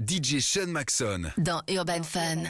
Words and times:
DJ 0.00 0.40
Sean 0.40 0.68
Maxon. 0.68 1.30
Dans 1.36 1.60
Urban 1.68 2.02
Fun. 2.02 2.44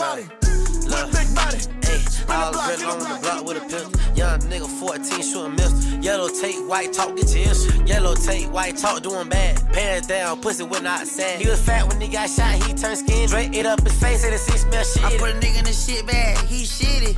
Body. 0.00 0.22
Look, 0.88 1.12
big 1.12 1.28
body. 1.36 1.60
Ayy, 1.84 2.00
Spin 2.08 2.34
all 2.34 2.52
the 2.52 2.56
block, 2.56 2.68
red 2.68 2.78
get 2.78 2.88
on 2.88 2.98
the 2.98 3.18
block. 3.20 3.44
with 3.44 3.56
a 3.58 3.64
pimp. 3.68 4.16
Young 4.16 4.40
nigga, 4.48 4.66
14, 4.66 5.22
shooting 5.22 5.54
miss. 5.54 5.72
Yellow 6.00 6.28
tape, 6.28 6.66
white 6.66 6.92
talk, 6.92 7.14
get 7.14 7.28
your 7.36 7.52
issue. 7.52 7.84
Yellow 7.84 8.14
tape, 8.14 8.48
white 8.48 8.78
talk, 8.78 9.02
doing 9.02 9.28
bad. 9.28 9.60
Pants 9.74 10.06
down, 10.08 10.40
pussy 10.40 10.64
when 10.64 10.84
not 10.84 11.06
sad. 11.06 11.40
He 11.40 11.48
was 11.48 11.60
fat 11.60 11.86
when 11.86 12.00
he 12.00 12.08
got 12.08 12.30
shot, 12.30 12.54
he 12.64 12.72
turned 12.72 12.98
skin. 12.98 13.28
Drake 13.28 13.54
it 13.54 13.66
up 13.66 13.82
his 13.82 13.92
face, 14.00 14.24
and 14.24 14.32
the 14.32 14.38
seat 14.38 14.58
smell 14.58 14.84
shit. 14.84 15.04
I 15.04 15.18
put 15.18 15.30
a 15.30 15.38
nigga 15.38 15.58
in 15.58 15.64
the 15.64 15.72
shit 15.72 16.06
bag, 16.06 16.38
he 16.46 16.64
shitty. 16.64 17.14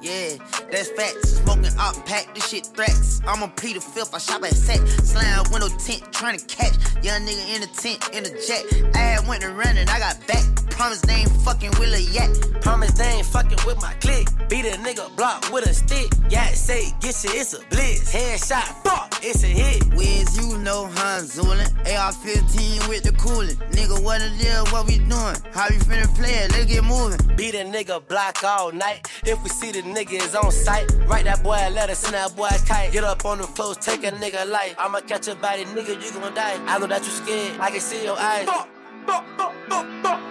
Yeah, 0.00 0.36
that's 0.70 0.88
facts. 0.90 1.40
Smoking 1.42 1.76
up 1.78 2.06
pack, 2.06 2.32
this 2.34 2.48
shit 2.48 2.66
threats. 2.66 3.20
I'm 3.26 3.42
a 3.42 3.48
Peter 3.48 3.80
Fifth, 3.80 4.14
I 4.14 4.18
shop 4.18 4.44
at 4.44 4.54
set. 4.54 4.78
Slam 5.04 5.44
window 5.50 5.68
tent, 5.78 6.10
trying 6.12 6.38
to 6.38 6.46
catch. 6.46 6.74
Young 7.02 7.26
nigga 7.26 7.54
in 7.56 7.60
the 7.60 7.66
tent, 7.66 8.08
in 8.14 8.22
the 8.22 8.30
jet. 8.46 8.96
I 8.96 9.18
went 9.28 9.42
to 9.42 9.50
running, 9.50 9.88
I 9.88 9.98
got 9.98 10.16
back. 10.26 10.44
Promise 10.80 11.02
they 11.02 11.12
ain't 11.12 11.42
fucking 11.42 11.72
with 11.78 11.92
a 11.92 12.00
yet. 12.00 12.30
Promise 12.62 12.92
they 12.92 13.04
ain't 13.04 13.26
fucking 13.26 13.58
with 13.66 13.76
my 13.82 13.92
clique. 14.00 14.26
Beat 14.48 14.64
a 14.64 14.78
nigga 14.78 15.14
block 15.14 15.52
with 15.52 15.66
a 15.66 15.74
stick. 15.74 16.10
Yeah, 16.30 16.46
say, 16.54 16.88
get 17.02 17.22
you, 17.22 17.30
it's 17.34 17.52
a 17.52 17.60
blitz. 17.68 18.10
Headshot, 18.10 18.82
fuck, 18.82 19.12
it's 19.22 19.44
a 19.44 19.46
hit. 19.46 19.92
Wiz, 19.92 20.38
you 20.38 20.56
know 20.56 20.86
Han 20.86 21.24
Zulin. 21.24 21.68
AR-15 21.84 22.88
with 22.88 23.02
the 23.02 23.12
cooling. 23.18 23.56
Nigga, 23.76 24.02
what 24.02 24.22
the 24.22 24.30
deal, 24.42 24.64
what 24.68 24.86
we 24.86 24.96
doing? 24.96 25.36
How 25.52 25.68
we 25.68 25.76
finna 25.84 26.08
play 26.16 26.32
it, 26.32 26.52
let's 26.52 26.64
get 26.64 26.82
moving. 26.82 27.36
Beat 27.36 27.56
a 27.56 27.58
nigga 27.58 28.00
block 28.08 28.42
all 28.42 28.72
night. 28.72 29.06
If 29.26 29.42
we 29.42 29.50
see 29.50 29.72
the 29.72 29.82
nigga 29.82 30.14
is 30.14 30.34
on 30.34 30.50
sight, 30.50 30.90
write 31.06 31.26
that 31.26 31.42
boy 31.42 31.58
a 31.60 31.68
letter, 31.68 31.94
send 31.94 32.14
that 32.14 32.34
boy 32.34 32.48
a 32.50 32.58
kite. 32.66 32.90
Get 32.90 33.04
up 33.04 33.26
on 33.26 33.36
the 33.36 33.44
floors, 33.44 33.76
take 33.76 34.02
a 34.04 34.12
nigga 34.12 34.48
life. 34.48 34.76
I'ma 34.78 35.00
catch 35.00 35.28
a 35.28 35.34
body, 35.34 35.66
nigga, 35.66 36.02
you 36.02 36.18
gon' 36.18 36.32
die. 36.32 36.58
I 36.64 36.78
know 36.78 36.86
that 36.86 37.02
you 37.04 37.10
scared, 37.10 37.60
I 37.60 37.70
can 37.70 37.80
see 37.80 38.02
your 38.02 38.18
eyes. 38.18 38.46
Fuck, 38.46 38.66
fuck, 39.06 39.26
fuck, 39.36 39.54
fuck, 39.68 39.86
fuck. 40.02 40.29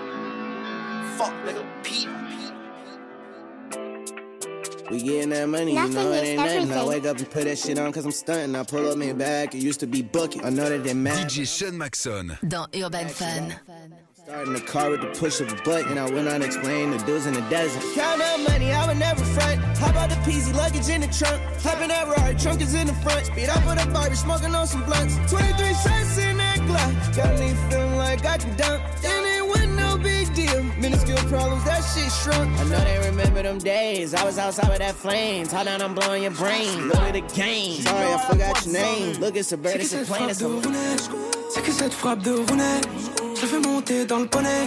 Fuck, 1.19 1.33
nigga, 1.43 1.65
Pete. 1.83 2.07
We 4.89 5.03
getting 5.03 5.31
that 5.31 5.49
money, 5.49 5.71
you 5.71 5.75
Nothing 5.75 5.93
know 5.95 6.13
it 6.13 6.23
is 6.23 6.29
ain't 6.29 6.37
nothing. 6.37 6.49
I 6.49 6.61
everything. 6.61 6.87
wake 6.87 7.05
up 7.05 7.17
and 7.17 7.29
put 7.29 7.43
that 7.43 7.57
shit 7.57 7.77
on 7.77 7.91
cause 7.91 8.05
I'm 8.05 8.11
stunting. 8.11 8.55
I 8.55 8.63
pull 8.63 8.89
up 8.89 8.97
my 8.97 9.11
bag, 9.11 9.53
it 9.53 9.61
used 9.61 9.81
to 9.81 9.87
be 9.87 10.01
booking. 10.01 10.45
I 10.45 10.49
know 10.49 10.69
that 10.69 10.85
they 10.85 10.93
mad. 10.93 11.27
DJ 11.27 11.45
Sean 11.45 11.77
Macson. 11.77 12.37
Dans 12.47 12.69
Urban 12.73 13.09
Fun. 13.09 13.53
Starting 14.23 14.53
the 14.53 14.61
car 14.61 14.91
with 14.91 15.01
the 15.01 15.07
push 15.07 15.41
of 15.41 15.51
a 15.51 15.61
button. 15.63 15.97
I 15.97 16.09
went 16.09 16.29
on 16.29 16.41
explain 16.41 16.91
the 16.91 16.97
dudes 16.99 17.25
in 17.25 17.33
the 17.33 17.41
desert. 17.49 17.83
Count 17.95 18.21
up 18.21 18.39
money, 18.47 18.71
I 18.71 18.87
would 18.87 18.97
never 18.97 19.25
front. 19.25 19.59
How 19.77 19.89
about 19.89 20.09
the 20.09 20.15
peasy 20.23 20.55
luggage 20.55 20.87
in 20.87 21.01
the 21.01 21.07
trunk? 21.07 21.41
Hop 21.63 21.81
in 21.81 21.89
that 21.89 22.07
Rari, 22.07 22.35
trunk 22.35 22.61
is 22.61 22.73
in 22.73 22.87
the 22.87 22.93
front. 22.93 23.25
Speed 23.25 23.49
up 23.49 23.65
with 23.65 23.85
a 23.85 23.91
Barbie, 23.91 24.15
smoking 24.15 24.55
on 24.55 24.67
some 24.67 24.85
blunts. 24.85 25.15
23 25.29 25.73
shots 25.83 26.17
in 26.17 26.37
that 26.37 26.59
Glock. 26.59 27.17
Got 27.17 27.37
me 27.41 27.53
feeling 27.69 27.97
like 27.97 28.25
I 28.25 28.37
can 28.37 28.55
dunk. 28.55 28.81
Deal. 30.29 30.63
Minuscule 30.79 31.17
problems, 31.29 31.63
that 31.65 31.81
shit 31.81 32.11
shrunk. 32.11 32.49
I 32.59 32.63
know 32.65 32.79
they 32.79 32.99
remember 33.09 33.43
them 33.43 33.57
days. 33.57 34.13
I 34.13 34.23
was 34.23 34.37
outside 34.37 34.69
with 34.69 34.79
that 34.79 34.95
flame. 34.95 35.47
Talk 35.47 35.65
down, 35.65 35.81
I'm 35.81 35.93
blowing 35.93 36.23
your 36.23 36.31
brain. 36.31 36.87
Look 36.87 36.97
at 36.97 37.13
the 37.13 37.21
game. 37.35 37.81
Sorry, 37.81 38.13
I 38.13 38.17
forgot 38.29 38.65
your 38.65 38.73
name. 38.73 39.19
Look, 39.19 39.35
it's 39.35 39.51
a 39.51 39.57
bird, 39.57 39.81
it's 39.81 39.93
a 39.93 40.05
plane, 40.05 40.29
it's 40.29 40.41
a 40.41 40.49
C'est 41.49 41.63
que 41.63 41.71
cette 41.71 41.93
frappe 41.93 42.21
de 42.21 42.31
roulette, 42.31 42.87
je 43.35 43.45
fais 43.45 43.59
monter 43.59 44.05
dans 44.05 44.19
le 44.19 44.27
poney. 44.27 44.65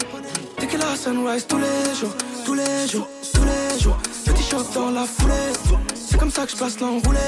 Dès 0.59 0.67
que 0.67 0.77
la 0.77 0.97
sunrise 0.97 1.47
tous 1.47 1.59
les 1.59 1.95
jours, 1.95 2.15
tous 2.45 2.55
les 2.55 2.89
jours, 2.89 3.09
tous 3.33 3.45
les 3.45 3.81
jours. 3.81 3.99
Petit 4.25 4.43
choc 4.43 4.67
dans 4.75 4.91
la 4.91 5.05
foulée, 5.05 5.53
c'est 5.95 6.19
comme 6.19 6.31
ça 6.31 6.45
que 6.45 6.53
je 6.53 6.57
passe 6.57 6.81
l'enroulé. 6.81 7.19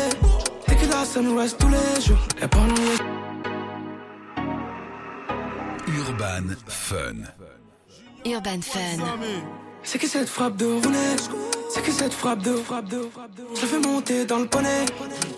Dès 0.66 0.74
que 0.74 0.86
la 0.86 1.04
sunrise 1.04 1.56
tous 1.58 1.68
les 1.68 2.00
jours, 2.02 2.18
et 2.42 2.48
pendant 2.48 2.74
les 2.74 3.24
Urban 5.86 6.54
Fun. 6.66 7.16
Urban 8.26 8.62
Fun. 8.62 9.04
C'est 9.82 9.98
que 9.98 10.06
cette 10.06 10.28
frappe 10.28 10.56
de 10.56 10.64
roulette, 10.64 11.30
c'est 11.68 11.82
que 11.82 11.92
cette 11.92 12.14
frappe 12.14 12.42
de 12.42 12.54
frappe 12.54 12.88
de 12.88 13.02
frappe 13.12 13.34
de 13.36 13.44
Je 13.54 13.66
fais 13.66 13.78
monter 13.78 14.24
dans 14.24 14.38
le 14.38 14.46
poney. 14.46 14.86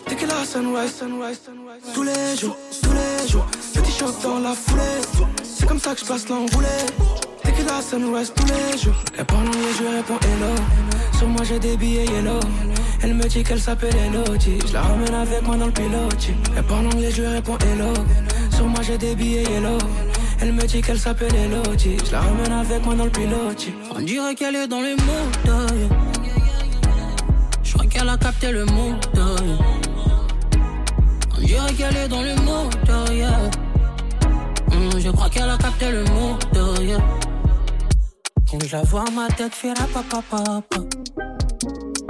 Dès 0.09 0.15
que 0.15 0.25
la 0.27 0.45
sunrise, 0.45 0.95
sunrise, 0.97 1.41
sunrise. 1.45 1.95
Tous 1.95 2.03
les 2.05 2.37
jours, 2.37 2.57
tous 2.83 2.93
les 2.93 3.29
jours. 3.29 3.47
Petit 3.75 3.91
choc 3.91 4.15
dans 4.23 4.39
la 4.39 4.53
foulée. 4.53 4.83
C'est 5.43 5.67
comme 5.67 5.81
ça 5.81 5.95
que 5.95 6.01
je 6.01 6.05
passe 6.05 6.29
l'enroulé. 6.29 6.69
Dès 7.45 7.53
que 7.53 7.63
la 7.69 7.83
sunrise, 7.83 8.33
tous 8.37 8.47
les 8.47 8.79
jours. 8.79 8.95
Et 9.19 9.25
pendant 9.25 9.51
les 9.51 9.73
jeux, 9.73 9.91
je 9.91 9.97
réponds 9.97 10.19
hello. 10.23 10.55
Sur 11.19 11.29
moi, 11.29 11.43
j'ai 11.43 11.59
des 11.59 11.77
billets 11.77 12.05
yellow. 12.05 12.41
Elle 13.03 13.15
me 13.15 13.25
dit 13.25 13.43
qu'elle 13.43 13.61
s'appelle 13.61 13.97
Elodie. 13.97 14.61
Je 14.69 14.73
la 14.75 14.83
ramène 14.83 15.15
avec 15.15 15.43
moi 15.43 15.57
dans 15.57 15.67
le 15.67 15.73
pilote. 15.73 16.29
Et 16.57 16.63
pendant 16.63 16.97
les 16.97 17.11
jeux, 17.11 17.25
je 17.25 17.35
réponds 17.35 17.59
hello. 17.59 17.93
Sur 18.55 18.67
moi, 18.67 18.81
j'ai 18.83 18.97
des 18.97 19.17
billets 19.17 19.43
yellow. 19.43 19.79
Elle 20.41 20.53
me 20.53 20.67
dit 20.67 20.81
qu'elle 20.83 20.99
s'appelle 20.99 21.35
Elodie. 21.35 21.97
Je 22.05 22.13
la 22.13 22.21
ramène 22.21 22.53
avec 22.53 22.85
moi 22.85 22.95
dans 22.95 23.05
le 23.05 23.11
pilote. 23.11 23.67
On 23.95 24.01
dirait 24.01 24.35
qu'elle 24.35 24.57
est 24.57 24.69
dans 24.69 24.81
les 24.81 24.95
mots. 24.95 25.31
Je 27.63 27.73
crois 27.73 27.87
qu'elle 27.87 28.09
a 28.09 28.17
capté 28.17 28.53
le 28.53 28.65
mot. 28.67 28.93
On 31.37 31.41
dirait 31.41 31.73
qu'elle 31.73 31.97
est 31.97 32.09
dans 32.09 32.23
le 32.23 32.35
mot. 32.37 32.69
Je 34.99 35.11
crois 35.11 35.29
qu'elle 35.31 35.51
a 35.51 35.57
capté 35.57 35.91
le 35.91 36.05
mot. 36.05 36.37
Quand 38.51 38.59
je 38.65 38.77
la 38.77 38.83
vois, 38.83 39.05
ma 39.15 39.29
tête 39.29 39.55
fait 39.55 39.69
la 39.69 39.87
papa 39.87 40.23
papa. 40.31 40.63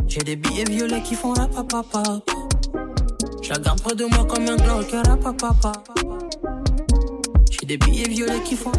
J'ai 0.07 0.21
des 0.21 0.37
billets 0.37 0.65
violets 0.65 1.03
qui 1.03 1.15
font 1.15 1.33
la 1.35 1.47
papa 1.47 1.83
papa. 1.93 2.21
Je 3.43 3.51
la 3.51 3.59
garde 3.59 3.81
près 3.81 3.95
de 3.95 4.05
moi 4.05 4.25
comme 4.25 4.49
un 4.49 4.57
Glock 4.57 4.93
à 4.95 5.03
la 5.09 5.17
des 7.67 7.79
billets 7.79 8.09
violets 8.09 8.43
qui 8.45 8.55
font. 8.55 8.71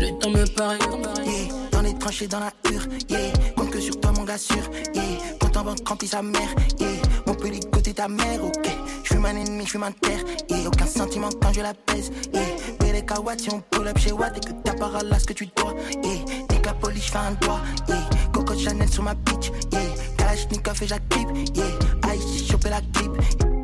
Le 0.00 0.18
temps 0.18 0.30
me 0.30 0.44
paraît. 0.54 0.78
Yeah, 1.26 1.48
dans 1.72 1.82
les 1.82 1.94
tranchées, 1.94 2.26
dans 2.26 2.40
la 2.40 2.52
hure, 2.70 2.86
yeah. 3.10 3.32
Compte 3.56 3.70
que 3.70 3.80
sur 3.80 4.00
toi, 4.00 4.12
mon 4.12 4.24
gars 4.24 4.38
sûr, 4.38 4.62
yeah. 4.94 5.02
Compte 5.38 5.56
en 5.56 5.64
banque 5.64 5.86
remplit 5.86 6.08
sa 6.08 6.22
mère, 6.22 6.54
yeah. 6.80 6.88
Mon 7.26 7.34
petit 7.34 7.60
côté 7.70 7.92
ta 7.92 8.08
mère, 8.08 8.42
ok. 8.42 8.68
Suis 9.04 9.16
un 9.16 9.36
ennemi, 9.36 9.64
je 9.64 9.70
suis 9.70 9.78
terre, 10.00 10.20
yeah. 10.48 10.66
Aucun 10.66 10.86
sentiment 10.86 11.28
quand 11.40 11.52
je 11.52 11.60
la 11.60 11.74
pèse, 11.74 12.10
yeah. 12.32 12.42
Bélé 12.80 13.04
Kawat, 13.04 13.38
si 13.38 13.50
on 13.52 13.60
pull 13.60 13.88
up 13.88 13.98
chez 13.98 14.12
Watt 14.12 14.36
et 14.36 14.40
que 14.40 14.52
t'as 14.64 14.74
pas 14.74 15.02
là 15.02 15.18
ce 15.18 15.26
que 15.26 15.34
tu 15.34 15.46
dois, 15.56 15.74
yeah. 16.02 16.24
Dès 16.48 16.56
que 16.56 16.66
la 16.66 16.74
police, 16.74 17.06
je 17.06 17.10
fais 17.10 17.18
un 17.18 17.32
doigt, 17.32 17.60
yeah. 17.88 18.08
Coco 18.32 18.54
Chanel 18.56 18.88
sur 18.88 19.02
ma 19.02 19.14
bitch, 19.14 19.50
yeah. 19.72 19.80
Kalashnikov 20.16 20.82
et 20.82 20.86
j'active, 20.86 21.28
yeah. 21.54 22.10
Aïe, 22.10 22.20
j'ai 22.38 22.44
chopé 22.46 22.70
la 22.70 22.80
clip. 22.80 23.55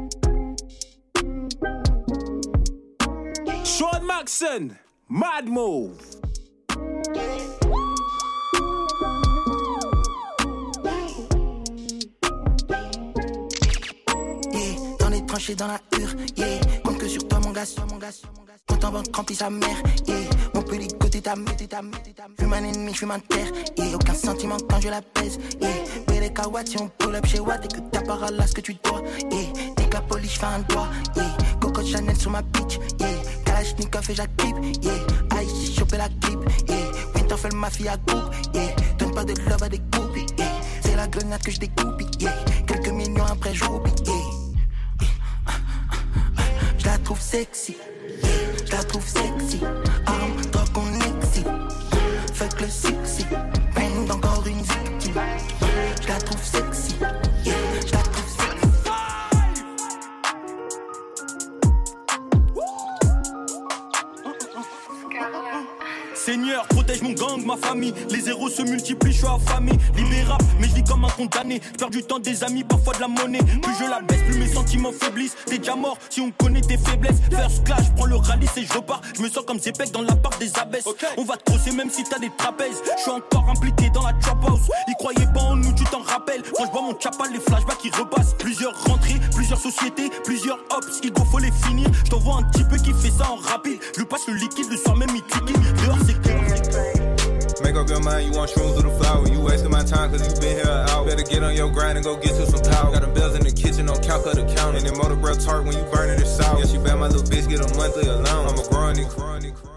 Maxon, 4.23 4.77
Mad 5.09 5.49
Move. 5.49 5.99
yeah. 14.53 14.77
Dans 15.01 15.09
les 15.09 15.27
tranchées, 15.27 15.57
dans 15.57 15.67
la 15.67 15.81
hure, 15.99 16.15
yeah. 16.37 16.61
Compte 16.85 16.99
que 16.99 17.09
sur 17.09 17.27
toi, 17.27 17.41
mon 17.41 17.51
gars, 17.51 17.65
sur 17.65 17.85
mon 17.89 17.97
gars, 17.97 18.13
sur 18.13 18.29
mon 18.39 18.45
gars. 18.45 18.53
Compte 18.69 18.85
en 18.85 18.93
banque 18.93 19.17
remplit 19.17 19.35
sa 19.35 19.51
mère, 19.51 19.83
yeah. 20.07 20.17
Mon 20.55 20.63
petit 20.63 20.87
côté 21.01 21.21
ta 21.21 21.35
mère, 21.35 21.57
ta 21.69 21.83
mère, 21.83 22.01
ta 22.15 22.45
un 22.45 22.65
ennemi, 22.65 22.93
je 22.93 22.99
suis 22.99 23.07
terre, 23.29 23.53
yeah. 23.77 23.97
Aucun 23.97 24.15
sentiment 24.15 24.59
quand 24.71 24.81
je 24.81 24.89
la 24.89 25.03
pèse, 25.03 25.41
yeah. 25.61 25.71
Bélé 26.07 26.33
Kawat, 26.33 26.67
si 26.67 26.81
on 26.81 26.87
pull 26.87 27.17
up 27.17 27.27
chez 27.27 27.41
Watt 27.41 27.65
et 27.65 27.69
que 27.75 27.81
t'as 27.91 28.03
pas 28.03 28.31
là 28.31 28.47
ce 28.47 28.53
que 28.53 28.61
tu 28.61 28.75
dois, 28.85 29.03
yeah. 29.33 29.53
Dès 29.77 29.89
que 29.89 29.95
la 29.95 30.03
police, 30.03 30.39
un 30.45 30.61
doigt, 30.61 30.91
yeah. 31.17 31.37
Coco 31.61 31.85
Chanel 31.85 32.17
sur 32.17 32.31
ma 32.31 32.43
bitch. 32.43 32.79
Kalashnikov 33.63 34.11
et 34.11 34.15
j'active, 34.15 34.57
yeah. 34.83 35.39
Aïe, 35.39 35.47
j'ai 35.65 35.73
chopé 35.73 35.97
la 35.97 36.09
clip, 36.09 36.41
yeah. 36.69 36.79
Winterfell, 37.15 37.55
ma 37.55 37.71
fille 37.71 37.89
à 37.89 37.97
coupe, 37.97 38.35
yeah. 38.55 38.75
Donne 38.99 39.13
pas 39.15 39.25
de 39.25 39.35
love 39.49 39.63
à 39.63 39.69
des 39.69 39.79
coupes, 39.79 40.17
yeah. 40.37 40.49
C'est 40.83 40.97
la 40.97 41.07
grenade 41.07 41.43
que 41.43 41.53
je 41.53 41.61
découpe, 41.61 42.03
yeah. 42.21 42.33
Quelques 42.67 42.89
millions 42.89 43.25
après 43.25 43.55
je 43.55 43.65
oublier. 43.65 43.95
Je 46.77 46.87
la 46.87 46.99
trouve 46.99 47.21
sexy, 47.21 47.77
je 48.67 48.73
la 48.73 48.83
trouve 48.83 49.07
sexy. 49.07 49.61
Arme, 50.07 50.41
drogue, 50.51 50.67
on 50.77 51.21
excite. 51.21 51.47
Que 52.43 52.65
le 52.65 52.69
succès, 52.69 53.25
mon 67.13 67.27
gang, 67.27 67.45
ma 67.45 67.57
famille. 67.57 67.95
Les 68.11 68.29
héros 68.29 68.49
se 68.49 68.63
multiplient, 68.63 69.13
je 69.13 69.19
suis 69.19 69.27
affamé. 69.27 69.73
Libérable, 69.97 70.45
mais 70.61 70.69
je 70.69 70.75
vis 70.75 70.85
comme 70.85 71.05
un 71.05 71.09
condamné. 71.09 71.61
Perds 71.79 71.91
du 71.91 72.03
temps, 72.03 72.19
des 72.19 72.45
amis, 72.45 72.65
parfois 72.65 72.95
de 72.95 73.01
la 73.01 73.09
monnaie. 73.09 73.39
Plus 73.39 73.75
je 73.79 73.89
la 73.89 74.01
baisse, 74.01 74.23
plus 74.23 74.39
mes 74.39 74.47
sentiments 74.47 74.93
faiblissent. 74.93 75.37
T'es 75.47 75.59
déjà 75.59 75.75
mort 75.75 75.97
si 76.11 76.21
on 76.21 76.31
connaît 76.31 76.61
tes 76.61 76.79
faiblesses. 76.79 77.21
First 77.31 77.65
clash, 77.65 77.87
je 77.87 77.93
prends 77.93 78.07
le 78.07 78.17
rallye 78.17 78.49
et 78.57 78.65
je 78.65 78.73
repars. 78.73 79.01
Je 79.17 79.23
me 79.23 79.29
sens 79.29 79.45
comme 79.47 79.59
Zepek 79.59 79.93
dans 79.93 80.03
la 80.03 80.17
part 80.17 80.37
des 80.39 80.51
abbesses. 80.59 80.89
On 81.17 81.25
va 81.25 81.37
te 81.37 81.45
crosser 81.45 81.73
même 81.73 81.91
si 81.91 82.05
t'as 82.05 82.19
des 82.19 82.31
trapèzes. 82.37 82.83
Je 82.97 83.03
suis 83.03 83.11
encore 83.11 83.49
impliqué 83.49 83.91
dans 83.91 84.07
la 84.07 84.13
trap 84.15 84.39
house. 84.47 84.71
Ils 84.89 84.95
croyaient 84.95 85.33
pas 85.33 85.41
en 85.41 85.57
nous, 85.57 85.73
tu 85.73 85.85
t'en 85.85 86.03
rappelles. 86.03 86.43
Quand 86.57 86.67
je 86.67 86.71
vois 86.71 86.83
mon 86.83 86.99
chapal, 86.99 87.33
les 87.33 87.41
flashbacks 87.41 87.79
qui 87.79 87.91
repassent. 87.91 88.35
Plusieurs 88.39 88.75
rentrées, 88.85 89.21
plusieurs 89.35 89.61
sociétés, 89.61 90.11
plusieurs 90.25 90.59
ops. 90.77 91.01
Il 91.03 91.13
faut 91.31 91.39
les 91.39 91.53
finir. 91.67 91.89
Je 92.05 92.11
t'envoie 92.11 92.37
un 92.37 92.43
petit 92.43 92.65
peu 92.65 92.77
qui 92.77 92.93
fait 92.93 93.11
ça 93.11 93.31
en 93.31 93.37
rapide. 93.37 93.79
Je 93.97 94.03
passe 94.03 94.27
le 94.29 94.35
liquide, 94.35 94.71
le 94.71 94.77
soir 94.77 94.97
même 94.97 95.11
il 95.15 95.23
clique. 95.23 95.57
Dehors 95.85 95.99
c'est 96.07 97.02
Make 97.63 97.77
up 97.77 97.89
your 97.89 98.01
mind, 98.01 98.27
you 98.27 98.37
want 98.37 98.51
shrooms 98.51 98.77
or 98.77 98.83
the 98.83 98.91
flower. 98.91 99.29
You 99.29 99.41
wasting 99.41 99.71
my 99.71 99.85
time 99.85 100.11
cause 100.11 100.27
you 100.27 100.41
been 100.41 100.57
here 100.57 100.67
an 100.67 100.89
hour. 100.91 101.07
Better 101.07 101.23
get 101.23 101.43
on 101.43 101.55
your 101.55 101.71
grind 101.71 101.97
and 101.97 102.05
go 102.05 102.17
get 102.17 102.35
you 102.39 102.47
some 102.47 102.61
power. 102.61 102.93
Got 102.93 103.03
them 103.03 103.15
bells 103.15 103.35
in 103.35 103.43
the 103.43 103.53
kitchen, 103.53 103.89
on 103.89 104.03
count 104.03 104.27
of 104.27 104.35
the 104.35 104.45
counter. 104.55 104.79
And 104.79 104.87
then 104.87 104.97
motor 104.99 105.17
breath 105.17 105.45
tart 105.45 105.65
when 105.65 105.77
you 105.77 105.85
burning 105.93 106.21
it 106.21 106.27
sour. 106.27 106.59
Yeah, 106.59 106.67
she 106.67 106.79
bet 106.79 106.99
my 106.99 107.07
little 107.07 107.23
bitch 107.23 107.49
get 107.49 107.61
a 107.61 107.75
monthly 107.77 108.09
allowance. 108.09 108.53
I'm 108.53 108.59
a 108.59 108.69
growing 108.69 109.09
chronic. 109.09 109.55
Twinning 109.55 109.65
and 109.65 109.72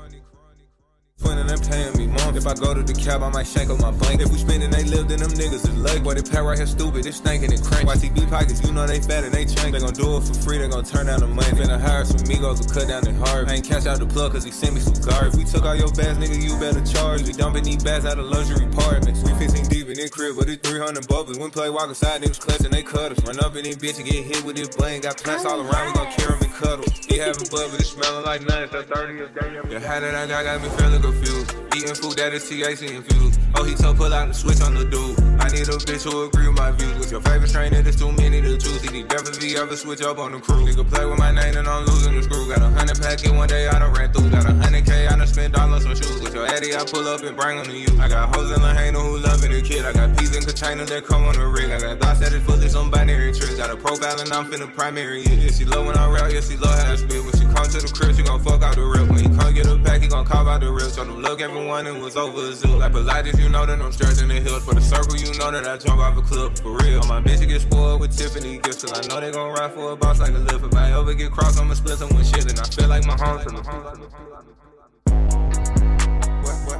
paying 1.75 1.97
me 1.97 2.07
month. 2.07 2.37
If 2.37 2.47
I 2.47 2.53
go 2.53 2.73
to 2.73 2.83
the 2.83 2.93
cab, 2.93 3.23
I 3.23 3.29
might 3.29 3.47
shank 3.47 3.69
on 3.69 3.79
my 3.81 3.91
blank. 3.91 4.21
If 4.21 4.31
we 4.31 4.37
spending, 4.37 4.69
they 4.69 4.83
lived 4.83 5.11
in 5.11 5.19
them 5.19 5.31
niggas 5.31 5.65
is 5.65 5.75
lucky. 5.77 5.99
Boy, 5.99 6.13
they 6.15 6.23
pack 6.23 6.43
right 6.43 6.57
here 6.57 6.67
stupid, 6.67 7.05
it's 7.05 7.17
stinking 7.17 7.51
and 7.51 7.63
crank. 7.63 7.89
YTB 7.89 8.29
pockets, 8.29 8.61
you 8.63 8.71
know 8.71 8.85
they 8.85 8.99
fat 9.01 9.23
and 9.23 9.33
they 9.33 9.45
chank. 9.45 9.73
They 9.73 9.79
gon' 9.79 9.93
do 9.93 10.17
it 10.17 10.23
for 10.23 10.33
free, 10.33 10.57
they 10.57 10.67
gon' 10.67 10.85
turn 10.85 11.07
down 11.07 11.19
the 11.19 11.27
money. 11.27 11.51
Finna 11.57 11.79
hire 11.79 12.05
some 12.05 12.21
Migos 12.29 12.61
to 12.61 12.67
cut 12.71 12.87
down 12.87 13.03
the 13.03 13.13
hard. 13.25 13.49
I 13.49 13.55
ain't 13.55 13.65
cash 13.65 13.85
out 13.85 13.99
the 13.99 14.05
plug 14.05 14.33
cause 14.33 14.43
he 14.43 14.51
sent 14.51 14.73
me 14.73 14.81
some 14.81 14.99
guard. 15.01 15.33
If 15.33 15.35
we 15.35 15.43
took 15.43 15.65
all 15.65 15.75
your 15.75 15.91
bags, 15.91 16.17
nigga, 16.17 16.37
you 16.41 16.57
better 16.59 16.83
charge. 16.85 17.23
We 17.23 17.33
dumping 17.33 17.63
these 17.63 17.83
bags 17.83 18.05
out 18.05 18.19
of 18.19 18.25
luxury 18.25 18.65
apartments. 18.65 19.21
We 19.23 19.33
15 19.35 19.65
deep 19.67 19.87
in 19.89 19.95
this 19.95 20.11
crib, 20.11 20.35
but 20.37 20.49
it's 20.49 20.67
300 20.67 21.07
bubbles. 21.07 21.37
When 21.37 21.51
play 21.51 21.69
walk 21.69 21.89
aside, 21.89 22.21
niggas 22.21 22.39
clutching, 22.39 22.71
they 22.71 22.83
cut 22.83 23.11
us. 23.11 23.19
Run 23.25 23.39
up 23.39 23.55
in 23.55 23.63
this 23.63 23.77
bitch 23.77 23.97
and 23.97 24.07
get 24.07 24.23
hit 24.23 24.43
with 24.45 24.55
this 24.55 24.69
bling. 24.69 25.01
Got 25.01 25.17
plants 25.17 25.45
all 25.45 25.59
around, 25.59 25.87
we 25.87 25.93
gon' 25.93 26.11
carry 26.13 26.35
'em 26.35 26.43
and 26.43 26.53
cuddle. 26.53 26.85
He 27.07 27.17
having 27.17 27.47
bud, 27.49 27.71
but 27.71 27.79
it's 27.79 27.91
smelling 27.91 28.25
like 28.25 28.41
nothing. 28.41 28.69
That 28.71 28.89
30 28.89 29.19
a 29.21 29.27
day. 29.29 29.45
The 29.69 29.79
hat 29.79 30.01
that 30.01 30.15
I 30.15 30.27
got 30.27 30.43
got 30.45 30.61
me 30.61 30.69
feeling 30.77 31.01
confused. 31.15 31.55
Eating 31.75 31.95
food 31.95 32.17
that 32.17 32.33
is 32.33 32.43
THC 32.43 32.95
infused. 32.95 33.44
Oh, 33.57 33.63
he 33.63 33.73
told 33.73 33.97
pull 33.97 34.13
out 34.13 34.27
the 34.27 34.33
switch 34.33 34.61
on 34.61 34.73
the 34.75 34.85
dude. 34.85 35.17
I 35.39 35.49
need 35.49 35.67
a 35.67 35.77
bitch 35.77 36.03
who 36.03 36.25
agree 36.27 36.47
with 36.47 36.57
my 36.57 36.71
views. 36.71 36.93
What's 36.95 37.11
your 37.11 37.21
favorite 37.21 37.49
strain? 37.49 37.73
It 37.73 37.87
is 37.87 37.95
too 37.95 38.11
many 38.11 38.41
to 38.41 38.57
choose. 38.57 38.81
He 38.81 39.03
definitely 39.03 39.57
ever 39.57 39.75
switch 39.75 40.01
up 40.01 40.17
on 40.17 40.31
the 40.31 40.39
crew. 40.39 40.65
Nigga 40.65 40.87
play 40.89 41.05
with 41.05 41.19
my 41.19 41.31
name 41.31 41.57
and 41.57 41.67
I'm 41.67 41.85
losing 41.85 42.15
the 42.15 42.23
screw. 42.23 42.47
Got 42.47 42.61
a 42.61 42.69
hundred 42.69 43.01
pack 43.01 43.15
packet 43.15 43.35
one 43.35 43.47
day 43.47 43.67
I 43.67 43.79
done 43.79 43.93
ran 43.93 44.11
through. 44.11 44.29
Got 44.29 44.45
a 44.49 44.53
hundred 44.53 44.85
K 44.85 45.07
I 45.07 45.15
done 45.15 45.27
spent 45.27 45.57
all 45.57 45.71
on 45.71 45.81
some 45.81 45.95
shoes. 45.95 46.21
With 46.21 46.33
your 46.33 46.47
Eddie 46.47 46.75
I 46.75 46.83
pull 46.83 47.07
up 47.07 47.23
and 47.23 47.35
bring 47.35 47.57
them 47.57 47.65
to 47.65 47.77
you. 47.77 47.87
I 47.99 48.07
got 48.07 48.35
hoes 48.35 48.51
in 48.51 48.61
Lahaina 48.61 48.99
who 48.99 49.19
loving 49.19 49.51
the 49.51 49.61
kid. 49.61 49.85
I 49.85 49.93
got 49.93 50.17
peas 50.17 50.35
in 50.35 50.43
containers 50.43 50.89
that 50.89 51.05
come 51.05 51.23
on 51.23 51.35
the 51.35 51.47
rig. 51.47 51.71
I 51.71 51.79
got 51.79 51.99
thoughts 51.99 52.19
that 52.19 52.33
is 52.33 52.43
fully 52.43 52.69
some 52.69 52.91
binary 52.91 53.31
tricks. 53.31 53.55
Got 53.55 53.69
a 53.69 53.77
profile 53.77 54.19
and 54.19 54.31
I'm 54.33 54.45
finna 54.51 54.73
primary. 54.73 55.21
Yeah, 55.23 55.51
she 55.51 55.65
love 55.65 55.85
when 55.85 55.97
I 55.97 56.09
rap. 56.09 56.31
Yeah, 56.31 56.41
she 56.41 56.57
love 56.57 56.75
how 56.79 56.91
I 56.91 56.95
spit. 56.95 57.23
When 57.23 57.33
she 57.37 57.45
come 57.45 57.67
to 57.67 57.79
the 57.79 57.91
crib, 57.93 58.15
she 58.15 58.23
gon' 58.23 58.43
fuck 58.43 58.63
out 58.63 58.75
the 58.75 58.83
rip. 58.83 59.07
When 59.09 59.19
he 59.19 59.29
come 59.37 59.53
get 59.53 59.67
a 59.67 59.77
pack, 59.79 60.01
he 60.01 60.07
gon' 60.07 60.25
call 60.25 60.47
out 60.47 60.61
the 60.61 60.71
rip. 60.71 60.89
So 60.91 61.05
them 61.05 61.21
look 61.21 61.41
everyone 61.41 61.87
and 61.87 62.01
was 62.01 62.17
over 62.17 62.49
a 62.49 62.53
zoo. 62.53 62.75
Like 62.75 62.93
Pilates, 62.93 63.39
you 63.39 63.44
know 63.49 63.65
that 63.65 63.81
I'm 63.81 63.91
stretching 63.91 64.27
the 64.27 64.35
hills. 64.35 64.63
For 64.63 64.73
the 64.73 64.81
circle, 64.81 65.15
you 65.17 65.31
know 65.37 65.51
that 65.51 65.67
I 65.67 65.77
jump 65.77 65.99
off 65.99 66.17
a 66.17 66.21
clip. 66.21 66.57
For 66.59 66.77
real. 66.77 67.01
All 67.01 67.07
my 67.07 67.21
bitches 67.21 67.47
get 67.47 67.61
spoiled 67.61 68.01
with 68.01 68.17
Tiffany 68.17 68.57
gifts. 68.59 68.83
Cause 68.83 68.93
I 68.93 69.07
know 69.07 69.19
they 69.19 69.31
gon' 69.31 69.53
ride 69.53 69.73
for 69.73 69.91
a 69.91 69.95
boss 69.95 70.19
like 70.19 70.33
a 70.33 70.39
lift. 70.39 70.65
If 70.65 70.75
I 70.75 70.91
ever 70.91 71.13
get 71.13 71.31
crossed, 71.31 71.59
I'ma 71.59 71.73
split 71.73 71.97
some 71.97 72.09
with 72.15 72.27
shit. 72.27 72.49
And 72.49 72.59
I 72.59 72.63
feel 72.63 72.87
like 72.87 73.05
my 73.05 73.17
home's 73.17 73.43
from 73.43 73.55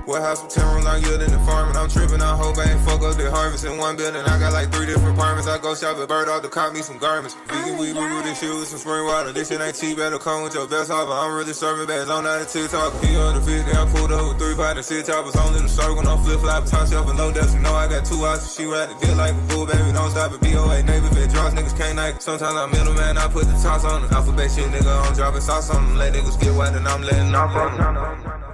Warehouse 0.06 0.44
with 0.44 0.54
10 0.54 0.62
room 0.70 0.84
long 0.86 1.02
yield 1.02 1.22
in 1.22 1.32
the 1.32 1.42
farm 1.50 1.70
and 1.70 1.78
I'm 1.78 1.90
tripping. 1.90 2.22
I 2.22 2.38
hope 2.38 2.58
I 2.62 2.70
ain't 2.70 2.82
fuck 2.86 3.02
up 3.02 3.18
the 3.18 3.26
harvest 3.32 3.66
in 3.66 3.78
one 3.78 3.98
building. 3.98 4.22
I 4.22 4.38
got 4.38 4.54
like 4.54 4.72
three 4.72 4.86
different 4.86 5.18
apartments. 5.18 5.50
I 5.50 5.58
go 5.58 5.74
shop 5.74 5.98
at 5.98 6.08
Bergdorf 6.08 6.44
to 6.44 6.50
cop 6.50 6.74
me 6.74 6.82
some 6.86 7.00
garments. 7.00 7.36
Vegan 7.50 7.78
weed, 7.78 7.94
blue 7.94 8.22
with 8.22 8.38
shoes, 8.38 8.70
some 8.70 8.78
spring 8.78 9.06
water. 9.06 9.34
This 9.34 9.50
shit 9.50 9.62
ain't 9.62 9.74
cheap, 9.74 9.98
better 9.98 10.20
come 10.20 10.44
with 10.44 10.54
your 10.54 10.68
best 10.68 10.92
offer. 10.92 11.10
I'm 11.10 11.34
really 11.34 11.54
serving 11.54 11.88
bags 11.88 12.10
on 12.10 12.28
out 12.28 12.42
of 12.42 12.48
TikTok. 12.48 12.94
He 13.02 13.18
on 13.18 13.34
the 13.34 13.42
50, 13.42 13.72
I 13.72 13.86
pulled 13.90 14.12
up 14.12 14.30
with 14.30 14.38
three 14.38 14.54
pot 14.54 14.78
and 14.78 14.86
six 14.86 15.10
choppers. 15.10 15.36
Only 15.36 15.62
the 15.62 15.70
circle, 15.70 16.04
no 16.04 16.18
flip 16.18 16.40
flop, 16.40 16.66
top 16.66 16.88
shelf 16.88 17.10
and 17.10 17.18
low 17.18 17.34
desk. 17.34 17.56
You 17.58 17.62
know 17.62 17.74
I 17.74 17.90
got 17.90 18.06
two 18.06 18.22
houses. 18.22 18.54
She 18.54 18.66
ride 18.66 18.94
the 18.94 18.98
deal 19.02 19.18
like 19.18 19.34
a 19.34 19.42
fool, 19.50 19.66
baby. 19.66 19.90
Don't 19.90 20.12
stop 20.14 20.30
at 20.30 20.40
BOA. 20.40 20.86
Neighbor, 20.86 21.10
it 21.18 21.34
drops, 21.34 21.58
niggas 21.58 21.76
can't 21.78 21.98
like. 21.98 22.22
Sometimes 22.22 22.54
I'm 22.54 22.70
middleman, 22.70 23.18
I 23.18 23.26
put 23.28 23.50
the 23.50 23.58
toss 23.58 23.84
on 23.84 24.06
it. 24.06 24.12
Alphabet 24.12 24.54
shit, 24.54 24.70
nigga, 24.70 24.94
I'm 25.02 25.16
dropping 25.18 25.42
sauce 25.42 25.74
on 25.74 25.82
them. 25.82 25.98
Let 25.98 26.14
niggas 26.14 26.40
get 26.40 26.54
wet 26.54 26.76
and 26.76 26.88
I'm 26.88 27.02
letting 27.02 27.34
off 27.34 27.56
on 27.58 27.74
them. 27.74 28.45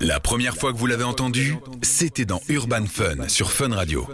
La 0.00 0.20
première 0.20 0.54
fois 0.56 0.72
que 0.72 0.78
vous 0.78 0.86
l'avez 0.86 1.04
entendu, 1.04 1.56
c'était 1.82 2.24
dans 2.24 2.40
Urban 2.48 2.84
Fun 2.86 3.28
sur 3.28 3.50
Fun 3.50 3.74
Radio. 3.74 4.06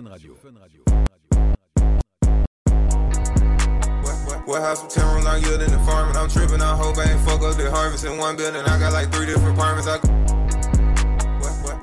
Warehouse 4.46 4.82
with 4.82 4.92
10 4.92 5.02
room 5.04 5.24
long 5.24 5.40
yield 5.40 5.62
in 5.62 5.70
the 5.70 5.78
farm 5.86 6.08
and 6.10 6.18
I'm 6.18 6.28
tripping. 6.28 6.60
I 6.60 6.74
hope 6.76 6.98
I 6.98 7.10
ain't 7.10 7.20
fuck 7.20 7.42
up 7.42 7.56
the 7.56 7.70
harvest 7.70 8.04
in 8.04 8.18
one 8.18 8.36
building. 8.36 8.62
I 8.66 8.78
got 8.78 8.92
like 8.92 9.10
three 9.10 9.24
different 9.24 9.56
apartments. 9.56 9.88
I 9.88 9.98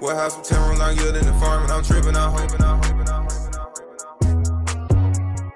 Warehouse 0.02 0.38
with 0.38 0.48
10 0.48 0.70
room 0.70 0.78
long 0.78 0.96
yield 0.96 1.16
in 1.16 1.26
the 1.26 1.34
farm 1.40 1.64
and 1.64 1.72
I'm 1.72 1.84
tripping. 1.84 2.16
I 2.16 2.30
hope 2.30 2.52
and 2.52 2.64
I 2.64 2.76
hope 2.76 3.00
and 3.00 3.10
I 3.10 3.24
hope. 3.24 3.29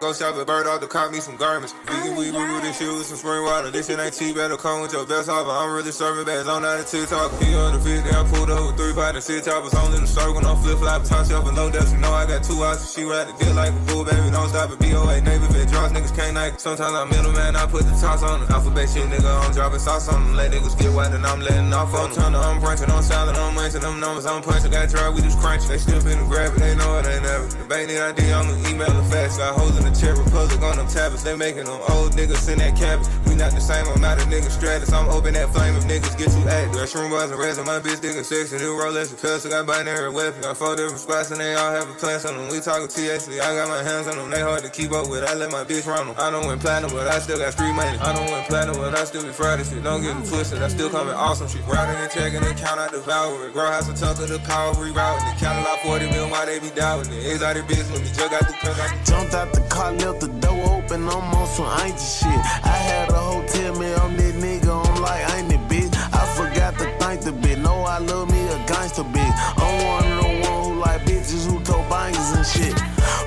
Go 0.03 0.11
shop 0.11 0.35
at 0.35 0.45
Bergdorf 0.45 0.81
to 0.81 0.88
cop 0.88 1.13
me 1.13 1.21
some 1.21 1.38
garments. 1.38 1.73
Vegan 1.88 2.13
blue 2.13 2.59
with 2.59 2.75
shoes, 2.75 3.07
some 3.07 3.15
spring 3.15 3.41
water. 3.44 3.71
This 3.71 3.88
shit 3.88 3.97
ain't 3.97 4.11
cheap, 4.11 4.35
better 4.35 4.57
come 4.57 4.81
with 4.81 4.91
your 4.91 5.07
best 5.07 5.29
offer. 5.29 5.47
I'm 5.47 5.71
really 5.71 5.95
serving 5.95 6.25
bags 6.25 6.45
on 6.45 6.65
out 6.65 6.81
of 6.81 6.91
TikTok. 6.91 7.31
He 7.39 7.55
on 7.55 7.71
the 7.71 7.79
50, 7.79 8.11
I 8.11 8.27
pulled 8.27 8.51
up 8.51 8.67
with 8.67 8.75
three 8.75 8.91
pot 8.91 9.15
and 9.15 9.23
six 9.23 9.47
choppers. 9.47 9.73
Only 9.73 10.03
the 10.03 10.07
circle, 10.07 10.41
no 10.41 10.59
flip 10.59 10.79
flop, 10.79 11.05
top 11.05 11.25
shelf 11.25 11.47
and 11.47 11.55
low 11.55 11.71
desk. 11.71 11.95
You 11.95 12.03
know 12.03 12.11
I 12.11 12.27
got 12.27 12.44
two 12.44 12.59
houses. 12.59 12.91
She 12.91 13.07
ride 13.07 13.31
the 13.31 13.33
deal 13.39 13.55
like 13.55 13.71
a 13.71 13.79
fool, 13.88 14.03
baby. 14.03 14.27
Don't 14.27 14.51
stop 14.51 14.75
at 14.75 14.79
BOA. 14.83 15.23
Neighbor, 15.23 15.47
it 15.55 15.71
drops, 15.71 15.95
niggas 15.95 16.11
can't 16.11 16.35
like. 16.35 16.59
Sometimes 16.59 17.00
I'm 17.00 17.07
middleman, 17.07 17.55
I 17.55 17.63
put 17.63 17.88
the 17.88 17.95
toss 17.95 18.27
on 18.27 18.43
it. 18.43 18.51
Alphabet 18.51 18.91
shit, 18.91 19.07
nigga, 19.07 19.31
I'm 19.39 19.55
dropping 19.55 19.79
sauce 19.79 20.12
on 20.12 20.19
them. 20.19 20.36
Let 20.36 20.51
niggas 20.51 20.75
get 20.75 20.91
wet 20.91 21.15
and 21.15 21.25
I'm 21.25 21.39
letting 21.39 21.72
off 21.72 21.95
on 21.95 22.12
them. 22.12 22.36
I'm 22.36 22.60
punching, 22.60 22.91
I'm 22.91 23.03
solid, 23.03 23.39
I'm 23.39 23.55
munching 23.55 23.79
them 23.79 24.01
numbers. 24.01 24.25
I'm 24.25 24.43
punching, 24.43 24.72
got 24.72 24.89
dry, 24.89 25.07
we 25.07 25.22
just 25.22 25.39
crunching. 25.39 25.69
They 25.72 25.79
still 25.79 26.01
finna 26.03 26.27
grab 26.27 26.51
it, 26.51 26.60
they 26.60 26.75
know 26.75 27.00
it 27.00 27.07
ain't 27.07 27.24
never. 27.24 27.48
The 27.48 27.63
bank 27.72 27.88
need 27.88 28.03
ID, 28.03 28.33
I'm 28.36 28.51
gonna 28.51 28.67
email 28.67 28.91
it 28.91 29.07
fast. 29.07 29.39
Got 29.39 29.55
hoes 29.55 29.79
in 29.79 29.86
the 29.88 29.92
Czech 29.93 30.17
Republic 30.17 30.62
on 30.62 30.77
them 30.77 30.88
tablets. 30.88 31.23
They 31.23 31.35
making 31.35 31.65
them 31.65 31.79
old 31.89 32.13
niggas 32.13 32.50
in 32.51 32.59
that 32.59 32.75
cabbage. 32.75 33.07
We 33.27 33.35
not 33.35 33.51
the 33.51 33.62
same, 33.62 33.85
I'm 33.88 34.01
not 34.01 34.21
a 34.21 34.25
nigga 34.25 34.50
stratus. 34.50 34.91
I'm 34.91 35.07
hoping 35.07 35.33
that 35.33 35.50
flame 35.53 35.75
if 35.75 35.85
niggas 35.85 36.17
get 36.17 36.31
you 36.33 36.43
active. 36.50 36.73
Got 36.73 36.88
shroom 36.89 37.09
bars 37.09 37.31
and 37.31 37.39
resin, 37.39 37.65
my 37.65 37.79
bitch 37.79 38.01
nigga 38.01 38.23
sexy. 38.23 38.57
New 38.57 38.77
Rolex 38.77 39.09
and 39.09 39.19
Pistol, 39.19 39.51
got 39.51 39.65
binary 39.65 40.12
weapon. 40.12 40.41
Got 40.41 40.57
four 40.57 40.75
different 40.75 41.00
spots 41.00 41.31
and 41.31 41.39
they 41.39 41.55
all 41.55 41.71
have 41.71 41.89
a 41.89 41.93
plan 41.93 42.19
on 42.25 42.38
them. 42.38 42.47
We 42.50 42.59
talking 42.59 42.88
THC, 42.88 43.41
I 43.41 43.55
got 43.55 43.69
my 43.69 43.81
hands 43.83 44.07
on 44.07 44.17
them. 44.17 44.29
They 44.29 44.41
hard 44.41 44.63
to 44.63 44.69
keep 44.69 44.91
up 44.91 45.09
with. 45.09 45.23
I 45.23 45.33
let 45.33 45.51
my 45.51 45.63
bitch 45.63 45.85
run 45.88 46.07
them. 46.07 46.15
I 46.17 46.29
don't 46.29 46.47
win 46.47 46.59
platinum, 46.59 46.91
but 46.91 47.07
I 47.07 47.19
still 47.19 47.38
got 47.38 47.53
street 47.53 47.73
money. 47.73 47.97
I 47.97 48.13
don't 48.13 48.29
win 48.29 48.43
platinum, 48.45 48.77
but 48.77 48.95
I 48.95 49.03
still 49.05 49.23
be 49.23 49.33
Friday 49.33 49.63
shit. 49.63 49.83
Don't 49.83 50.01
get 50.01 50.15
it 50.15 50.25
twisted, 50.29 50.62
I 50.62 50.67
still 50.67 50.89
coming 50.89 51.13
awesome. 51.13 51.47
She 51.47 51.59
routing 51.65 51.97
and 51.97 52.12
checking 52.12 52.43
and 52.43 52.57
count 52.57 52.79
out 52.79 52.91
the 52.91 53.01
value. 53.01 53.51
Grow 53.51 53.65
house 53.71 53.89
and 53.89 53.97
tuck 53.97 54.19
of 54.19 54.29
the 54.29 54.39
power, 54.39 54.73
rerouting. 54.75 55.25
The 55.25 55.39
count 55.41 55.59
a 55.59 55.63
lot 55.67 55.79
40 55.81 56.09
mil, 56.12 56.29
why 56.29 56.45
they 56.45 56.59
be 56.59 56.69
doubting 56.69 57.12
it. 57.12 57.25
Exotic 57.25 57.65
bitch 57.65 57.89
when 57.91 58.01
me 58.01 58.07
just 58.07 58.29
got 58.29 58.45
the 58.45 58.53
cut. 58.62 58.77
Jumped 59.05 59.33
out 59.33 59.51
the 59.53 59.62
car, 59.73 59.83
left 59.92 60.22
the 60.22 60.28
door 60.28 60.78
open, 60.78 61.08
I'm 61.08 61.36
on 61.36 61.48
some 61.48 61.66
auntie 61.66 61.98
shit. 62.00 62.40
I 62.63 62.78
had 62.90 63.10
a 63.10 63.18
hotel 63.18 63.75
me, 63.80 63.94
I'm 63.94 64.16
that 64.18 64.36
nigga, 64.36 64.72
I'm 64.88 65.02
like, 65.02 65.24
ain't 65.36 65.50
the 65.50 65.58
bitch. 65.74 65.94
I 66.13 66.25
forgot 66.36 66.78
to 66.80 66.86
thank 67.00 67.22
the 67.22 67.32
bitch. 67.32 67.62
No, 67.62 67.82
I 67.82 67.98
love 68.00 68.32
me 68.32 68.42
a 68.48 68.58
gangster 68.66 69.04
bitch. 69.04 69.36
I'm 69.58 69.74
one 69.86 70.12
of 70.12 70.24
the 70.24 70.50
one 70.50 70.63
who 70.63 70.80
like 70.80 71.02
bitches 71.02 71.50
who 71.50 71.60
tow 71.63 71.84
bangers 71.90 72.32
and 72.32 72.46
shit. 72.46 72.75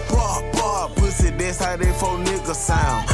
Blah, 0.08 0.42
blah, 0.52 0.88
pussy, 0.96 1.30
that's 1.30 1.58
how 1.62 1.76
they 1.76 1.92
four 1.92 2.16
niggas 2.18 2.54
sound. 2.54 3.08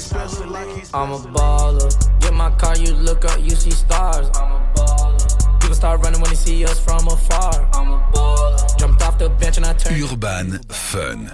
He's 0.00 0.08
special, 0.08 0.46
like 0.50 0.68
he's 0.76 0.92
I'm 0.94 1.12
a 1.12 1.18
baller. 1.18 2.20
Get 2.20 2.32
my 2.32 2.50
car, 2.52 2.76
you 2.76 2.94
look 2.94 3.24
up, 3.24 3.38
you 3.40 3.50
see 3.50 3.70
stars. 3.70 4.28
I'm 4.34 4.52
a 4.52 4.72
baller. 4.74 5.60
People 5.60 5.76
start 5.76 6.00
running 6.02 6.20
when 6.20 6.30
they 6.30 6.36
see 6.36 6.64
us 6.64 6.82
from 6.82 7.06
afar. 7.06 7.68
I'm 7.74 7.92
a 7.92 8.10
baller. 8.12 8.78
Jumped 8.78 9.02
off 9.02 9.18
the 9.18 9.28
bench 9.28 9.56
and 9.58 9.66
I 9.66 9.74
turned. 9.74 10.02
Urban 10.02 10.58
Fun. 10.68 11.30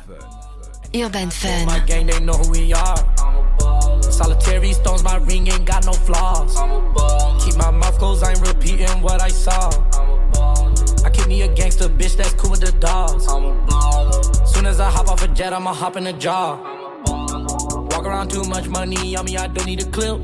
Urban 0.95 1.31
Fun. 1.31 1.67
My 1.67 1.79
gang, 1.81 2.07
they 2.07 2.21
know 2.21 2.35
who 2.35 2.51
we 2.51 2.73
are. 2.73 4.03
Solitary 4.03 4.73
stones, 4.73 5.03
my 5.03 5.17
ring 5.17 5.47
ain't 5.49 5.65
got 5.65 5.85
no 5.87 5.93
flaws. 5.93 6.57
I'm 6.57 6.71
a 6.71 6.81
baller. 6.95 7.45
Keep 7.45 7.57
my 7.57 7.71
mouth 7.71 7.99
closed, 7.99 8.25
I 8.25 8.31
ain't 8.31 8.47
repeating 8.47 9.01
what 9.01 9.23
I 9.23 9.29
saw. 9.29 9.71
I 11.05 11.11
keep 11.11 11.29
me 11.29 11.43
a 11.43 11.55
gangster 11.55 11.89
bitch 11.89 12.17
that's 12.17 12.33
cool 12.35 12.51
with 12.51 12.61
the 12.61 12.73
dogs. 12.73 13.27
Soon 14.53 14.67
as 14.67 14.81
I 14.81 14.91
hop 14.91 15.09
off 15.09 15.23
a 15.23 15.29
jet, 15.29 15.53
I'ma 15.53 15.73
hop 15.73 15.97
in 15.97 16.05
the 16.05 16.13
jar. 16.13 16.76
Walk 18.07 18.15
around 18.15 18.31
too 18.31 18.45
much 18.45 18.69
money 18.69 19.17
on 19.17 19.25
me, 19.25 19.37
I 19.37 19.49
don't 19.49 19.67
need 19.67 19.83
a 19.83 19.91
clip. 19.91 20.21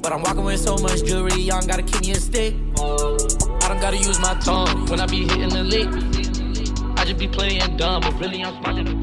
But 0.00 0.10
I'm 0.10 0.22
walking 0.22 0.42
with 0.42 0.58
so 0.58 0.78
much 0.78 1.04
jewelry, 1.04 1.38
young 1.38 1.66
gotta 1.66 1.82
keep 1.82 2.00
me 2.00 2.12
a 2.12 2.14
stick. 2.14 2.54
I 2.78 3.68
don't 3.68 3.78
gotta 3.78 3.98
use 3.98 4.18
my 4.20 4.32
tongue 4.40 4.86
when 4.86 5.00
I 5.00 5.06
be 5.06 5.28
hitting 5.28 5.50
the 5.50 5.64
lick. 5.64 5.88
I 6.98 7.04
just 7.04 7.18
be 7.18 7.28
playing 7.28 7.76
dumb, 7.76 8.00
but 8.00 8.18
really 8.18 8.42
I'm 8.42 8.54
smart 8.62 8.76
than 8.76 8.88
a 8.88 8.94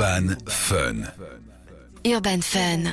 Urban 0.00 0.36
Fun. 0.46 1.47
Urban 2.06 2.40
Fun. 2.40 2.92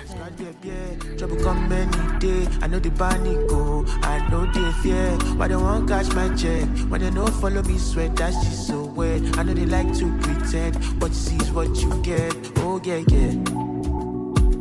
Trouble 1.18 1.38
come 1.38 1.72
any 1.72 2.20
day. 2.20 2.48
I 2.62 2.68
know 2.68 2.80
the 2.80 2.90
panic 2.92 3.48
go. 3.48 3.86
I 4.02 4.28
know 4.30 4.46
the 4.46 4.74
fear. 4.82 5.12
Why 5.38 5.48
they 5.48 5.56
won't 5.56 5.88
catch 5.88 6.14
my 6.14 6.34
check? 6.36 6.68
When 6.90 7.02
they 7.02 7.12
follow 7.40 7.62
me, 7.64 7.78
sweat 7.78 8.16
that 8.18 8.34
so 8.34 8.86
wet. 8.86 9.38
I 9.38 9.44
know 9.44 9.54
they 9.54 9.66
like 9.66 9.94
to 10.00 10.12
pretend, 10.20 11.00
but 11.00 11.14
see 11.14 11.38
what 11.52 11.76
you 11.78 12.02
get. 12.02 12.36
Oh 12.58 12.82
yeah 12.84 13.04
yeah. 13.08 13.34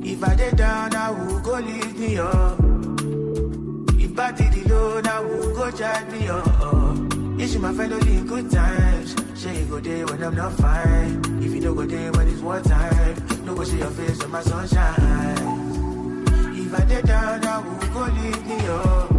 If 0.04 0.22
I 0.22 0.34
did 0.36 0.56
down, 0.56 0.94
I 0.94 1.10
will 1.10 1.40
go 1.40 1.58
leave 1.58 1.98
me 1.98 2.18
up. 2.18 2.60
If 3.98 4.18
I 4.18 4.32
did 4.32 4.54
it 4.54 4.70
I 5.06 5.20
will 5.20 5.54
go 5.54 5.70
me 6.12 6.28
up. 6.28 6.44
You 7.40 7.58
my 7.58 7.72
good 7.72 8.50
times. 8.50 9.14
You 9.44 9.64
go 9.66 9.80
when 10.06 10.22
I'm 10.22 10.34
not 10.34 10.52
fine. 10.54 11.20
If 11.42 11.54
you 11.54 11.60
don't 11.60 11.76
go 11.76 11.86
when 12.12 12.28
it's 12.28 12.42
time, 12.68 13.33
no 13.44 13.54
go 13.54 13.64
see 13.64 13.78
your 13.78 13.90
face 13.90 14.22
on 14.22 14.30
my 14.30 14.42
sunshine. 14.42 16.26
If 16.56 16.74
I 16.74 16.84
did 16.84 17.06
down, 17.06 17.44
I 17.44 17.58
will 17.58 17.88
go 17.94 18.00
leave 18.12 18.46
me 18.46 18.58
up. 18.66 19.10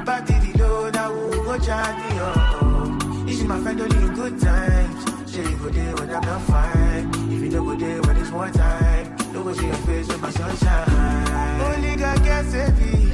If 0.00 0.08
I 0.08 0.20
did 0.26 0.44
it 0.50 0.56
low, 0.58 0.90
I 0.92 1.08
will 1.08 1.44
go 1.44 1.58
charge 1.58 1.96
me 1.96 2.18
up. 2.18 3.28
Yes, 3.28 3.40
you 3.40 3.48
my 3.48 3.60
fellow 3.60 3.84
in 3.84 4.14
good 4.14 4.40
times. 4.40 5.30
Say 5.30 5.42
you 5.42 5.56
go 5.56 5.68
there 5.68 5.94
when 5.94 6.10
I'm 6.10 6.22
not 6.22 6.42
fine. 6.42 7.08
If 7.32 7.40
you 7.42 7.50
don't 7.50 7.66
go 7.66 7.74
there 7.76 8.00
when 8.02 8.16
it's 8.16 8.30
war 8.30 8.50
time, 8.50 9.16
no 9.32 9.42
go 9.44 9.52
see 9.52 9.66
your 9.66 9.74
face 9.76 10.10
on 10.10 10.20
my 10.20 10.30
sunshine. 10.30 11.60
Only 11.60 11.96
God 11.96 12.18
can 12.18 12.44
save 12.50 12.78
me. 12.78 13.12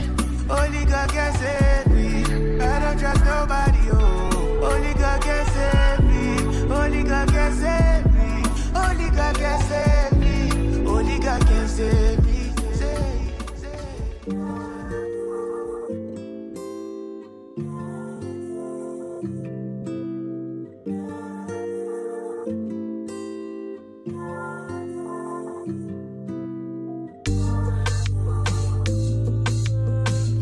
Only 0.51 0.85
God 0.87 1.11
can 1.11 1.33
save 1.37 1.87
me. 1.95 2.61
I 2.61 2.81
don't 2.81 2.99
trust 2.99 3.25
nobody, 3.25 3.91
oh. 3.93 4.71
Only 4.73 4.95
God 4.95 5.21
can 5.23 5.47
save 5.55 6.01
me. 6.09 6.75
Only 6.75 7.03
God 7.05 7.29
can 7.29 7.53
save 7.55 8.05
me. 8.07 8.08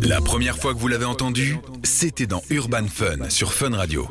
La 0.02 0.20
première 0.20 0.56
fois 0.56 0.72
que 0.72 0.78
vous 0.78 0.88
l'avez 0.88 1.04
entendu, 1.04 1.56
c'était 1.82 2.26
dans 2.26 2.42
Urban 2.50 2.86
Fun 2.88 3.28
sur 3.28 3.52
Fun 3.52 3.74
Radio. 3.74 4.08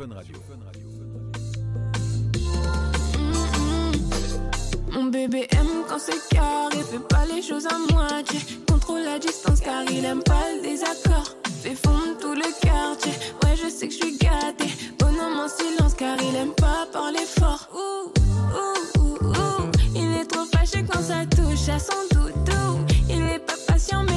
Bébé 5.28 5.46
aime 5.52 5.84
quand 5.88 5.98
c'est 5.98 6.28
carré, 6.28 6.78
fait 6.90 6.98
pas 7.08 7.24
les 7.32 7.42
choses 7.42 7.66
à 7.66 7.92
moitié. 7.92 8.40
Contrôle 8.68 9.02
la 9.02 9.18
distance 9.18 9.60
car 9.60 9.82
il 9.90 10.04
aime 10.04 10.22
pas 10.22 10.44
le 10.54 10.62
désaccord. 10.62 11.36
Fait 11.62 11.74
fondre 11.74 12.16
tout 12.20 12.34
le 12.34 12.48
quartier, 12.60 13.12
ouais 13.42 13.56
je 13.56 13.68
sais 13.68 13.88
que 13.88 13.94
je 13.94 13.98
suis 13.98 14.18
gâtée. 14.18 14.72
Bonhomme 14.98 15.40
en 15.40 15.48
silence 15.48 15.94
car 15.94 16.16
il 16.20 16.36
aime 16.36 16.54
pas 16.54 16.86
parler 16.92 17.24
fort. 17.38 17.68
Ouh, 17.74 18.12
ouh, 18.58 19.00
ouh, 19.00 19.26
ouh. 19.26 19.70
Il 19.94 20.16
est 20.20 20.26
trop 20.26 20.44
fâché 20.44 20.84
quand 20.90 21.02
ça 21.02 21.24
touche 21.26 21.68
à 21.68 21.78
son 21.78 22.02
doudou. 22.12 22.78
Il 23.08 23.22
est 23.22 23.40
pas 23.40 23.54
patient 23.66 24.02
mais 24.04 24.15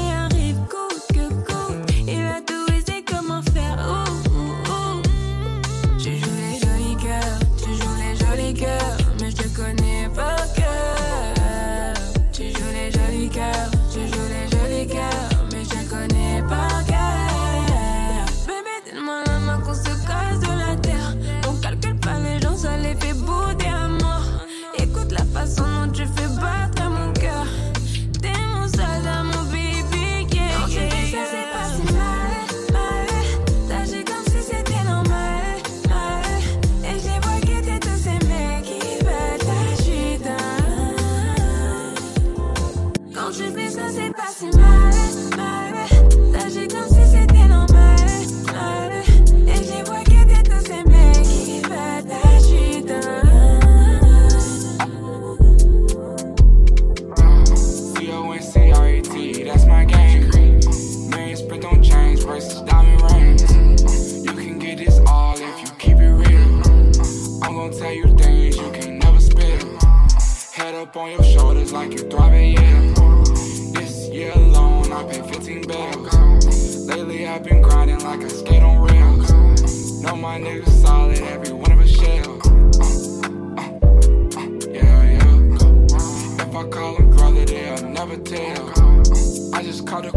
I 88.31 89.63
just 89.63 89.87
caught 89.87 90.05
a 90.05 90.11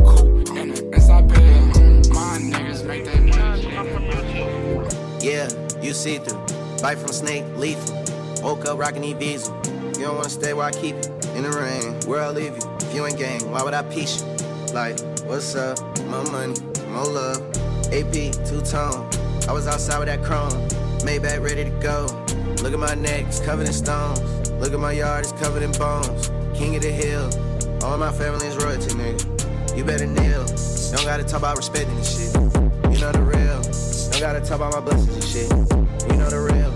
inside 0.92 1.28
bed. 1.28 2.08
My 2.12 2.36
niggas 2.38 2.84
make 2.84 3.06
that 3.06 3.22
Yeah, 5.22 5.48
you 5.80 5.94
see 5.94 6.18
through. 6.18 6.38
Bite 6.82 6.98
from 6.98 7.08
snake, 7.08 7.44
lethal. 7.56 8.04
Woke 8.42 8.66
up 8.66 8.78
rocking 8.78 9.18
visa. 9.18 9.50
You 9.96 10.04
don't 10.04 10.16
wanna 10.16 10.28
stay 10.28 10.52
where 10.52 10.66
I 10.66 10.72
keep 10.72 10.96
it. 10.96 11.08
In 11.34 11.44
the 11.44 11.52
rain, 11.52 11.98
where 12.06 12.20
I 12.20 12.28
leave 12.28 12.54
you. 12.54 12.76
If 12.80 12.94
you 12.94 13.06
ain't 13.06 13.16
gang, 13.16 13.50
why 13.50 13.62
would 13.62 13.72
I 13.72 13.80
piece 13.80 14.20
you? 14.20 14.28
Like, 14.74 15.00
what's 15.24 15.54
up? 15.54 15.78
More 16.08 16.24
money, 16.24 16.60
more 16.88 17.06
love. 17.06 17.40
AP, 17.94 18.12
two 18.44 18.60
tone. 18.60 19.08
I 19.48 19.52
was 19.52 19.66
outside 19.66 19.98
with 20.00 20.08
that 20.08 20.22
chrome. 20.22 20.52
Maybach 21.00 21.40
ready 21.42 21.64
to 21.64 21.70
go. 21.80 22.04
Look 22.62 22.74
at 22.74 22.78
my 22.78 22.94
neck, 22.94 23.24
it's 23.28 23.40
covered 23.40 23.66
in 23.66 23.72
stones. 23.72 24.20
Look 24.60 24.74
at 24.74 24.80
my 24.80 24.92
yard, 24.92 25.24
it's 25.24 25.32
covered 25.32 25.62
in 25.62 25.72
bones. 25.72 26.30
King 26.54 26.76
of 26.76 26.82
the 26.82 26.92
hill. 26.92 27.30
All 27.84 27.98
my 27.98 28.12
family 28.12 28.46
is 28.46 28.56
royalty, 28.56 28.94
nigga. 28.94 29.76
You 29.76 29.84
better 29.84 30.06
kneel. 30.06 30.44
Don't 30.92 31.04
gotta 31.04 31.24
talk 31.24 31.40
about 31.40 31.56
respecting 31.56 31.96
this 31.96 32.16
shit. 32.16 32.34
You 32.34 33.00
know 33.00 33.10
the 33.10 33.22
real. 33.22 33.60
Don't 34.12 34.20
gotta 34.20 34.40
talk 34.40 34.56
about 34.60 34.72
my 34.74 34.80
blessings 34.80 35.14
and 35.16 35.24
shit. 35.24 35.50
You 36.08 36.16
know 36.16 36.30
the 36.30 36.40
real. 36.40 36.70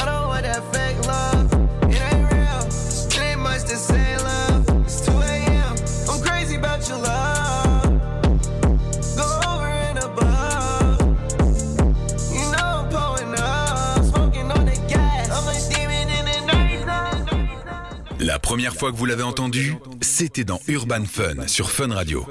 I 0.00 0.04
don't 0.06 0.28
want 0.28 0.44
that 0.44 0.64
fake 0.72 1.04
love. 1.06 1.52
It 1.92 2.00
ain't 2.00 2.32
real. 2.32 2.62
It 2.64 3.20
ain't 3.20 3.40
much 3.40 3.64
to 3.64 3.76
say, 3.76 4.07
première 18.58 18.74
fois 18.74 18.90
que 18.90 18.96
vous 18.96 19.06
l'avez 19.06 19.22
entendu, 19.22 19.76
c'était 20.00 20.42
dans 20.42 20.58
Urban 20.66 21.04
Fun 21.04 21.46
sur 21.46 21.70
Fun 21.70 21.94
Radio. 21.94 22.26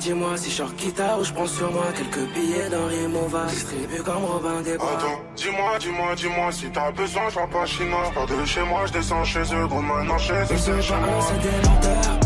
Dis-moi 0.00 0.36
si 0.36 0.50
je 0.50 0.64
guitare 0.76 1.20
ou 1.20 1.24
je 1.24 1.32
prends 1.32 1.46
sur 1.46 1.70
moi 1.72 1.84
quelques 1.96 2.28
billets 2.34 2.68
d'un 2.68 2.86
Rimowa 2.88 3.46
Distribue 3.46 4.02
comme 4.04 4.24
Robin 4.24 4.60
des 4.62 4.76
Bois. 4.76 4.88
Attends, 4.98 5.20
dis-moi, 5.36 5.78
dis-moi, 5.78 6.14
dis-moi 6.16 6.52
si 6.52 6.68
t'as 6.70 6.90
besoin, 6.90 7.22
je 7.30 7.52
pas 7.52 7.64
chinois. 7.64 8.02
Je 8.08 8.14
pars 8.14 8.26
de 8.26 8.44
chez 8.44 8.62
moi, 8.62 8.80
je 8.86 8.92
descends 8.92 9.24
chez 9.24 9.40
eux, 9.40 9.66
gros 9.66 9.80
maintenant 9.80 10.18
chez 10.18 10.32
eux. 10.34 10.46
C'est 10.48 10.82
chez 10.82 10.94
moi 10.94 11.20
c'est 11.28 11.40
des 11.40 11.68
menteurs. 11.68 12.20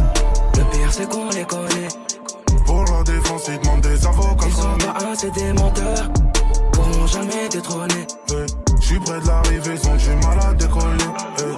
Le 0.57 0.65
pire 0.71 0.93
c'est 0.93 1.09
qu'on 1.09 1.29
les 1.31 1.45
connaît. 1.45 1.89
Pour 2.67 2.85
la 2.85 3.03
défense 3.05 3.49
ils 3.49 3.61
demandent 3.61 3.81
des 3.83 4.07
avocats. 4.07 4.47
Ils 4.47 4.53
sont 4.53 4.79
pas 4.79 5.05
un, 5.05 5.15
c'est 5.15 5.31
des 5.31 5.53
menteurs. 5.53 6.09
Pourront 6.73 7.07
jamais 7.07 7.49
détrôner? 7.51 8.07
Hey, 8.31 8.47
Je 8.81 8.87
suis 8.87 9.01
près 9.01 9.21
de 9.21 9.27
l'arrivée, 9.27 9.75
ils 9.75 9.89
ont 9.89 9.97
du 9.97 10.27
mal 10.27 10.39
à 10.41 10.55
décoller. 10.55 11.05
Hey, 11.39 11.55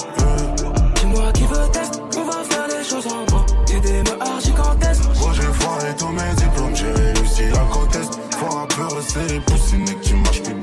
Kafese 9.01 9.41
pusinek 9.41 10.05
kim 10.05 10.23
aşkı 10.31 10.60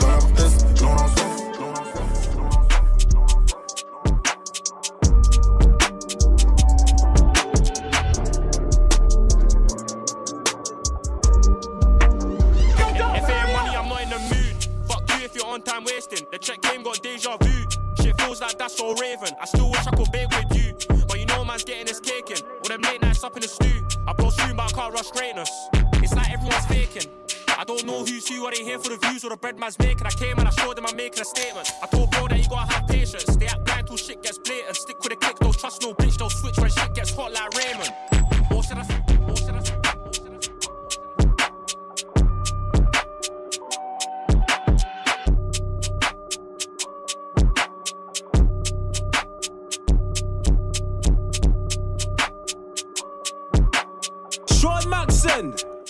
who's 28.37 28.47
are 28.47 28.51
they 28.51 28.63
here 28.63 28.79
for 28.79 28.89
the 28.89 28.97
views 28.97 29.23
or 29.23 29.29
the 29.29 29.37
bread 29.37 29.59
man's 29.59 29.77
making? 29.79 30.05
I 30.05 30.09
came 30.11 30.37
and 30.37 30.47
I 30.47 30.51
showed 30.51 30.77
them 30.77 30.85
I'm 30.85 30.95
making 30.95 31.21
a 31.21 31.25
statement. 31.25 31.71
I 31.81 31.87
told 31.87 32.11
bro 32.11 32.27
that 32.27 32.37
you 32.37 32.49
gotta 32.49 32.71
have 32.73 32.87
patience. 32.87 33.35
They 33.35 33.47
act 33.47 33.65
blind 33.65 33.87
till 33.87 33.97
shit 33.97 34.21
gets 34.23 34.37
blatant. 34.37 34.75
Stick 34.75 34.97
with 34.99 35.09
the 35.09 35.15
click, 35.15 35.39
don't 35.39 35.57
trust 35.57 35.81
no 35.81 35.93
bitch, 35.93 36.17
they'll 36.17 36.29
switch 36.29 36.57
when 36.57 36.69
shit 36.69 36.93
gets 36.93 37.13
hot 37.13 37.33
like 37.33 37.53
Raymond. 37.55 37.93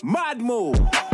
Mad 0.03 0.39
Move. 0.39 1.06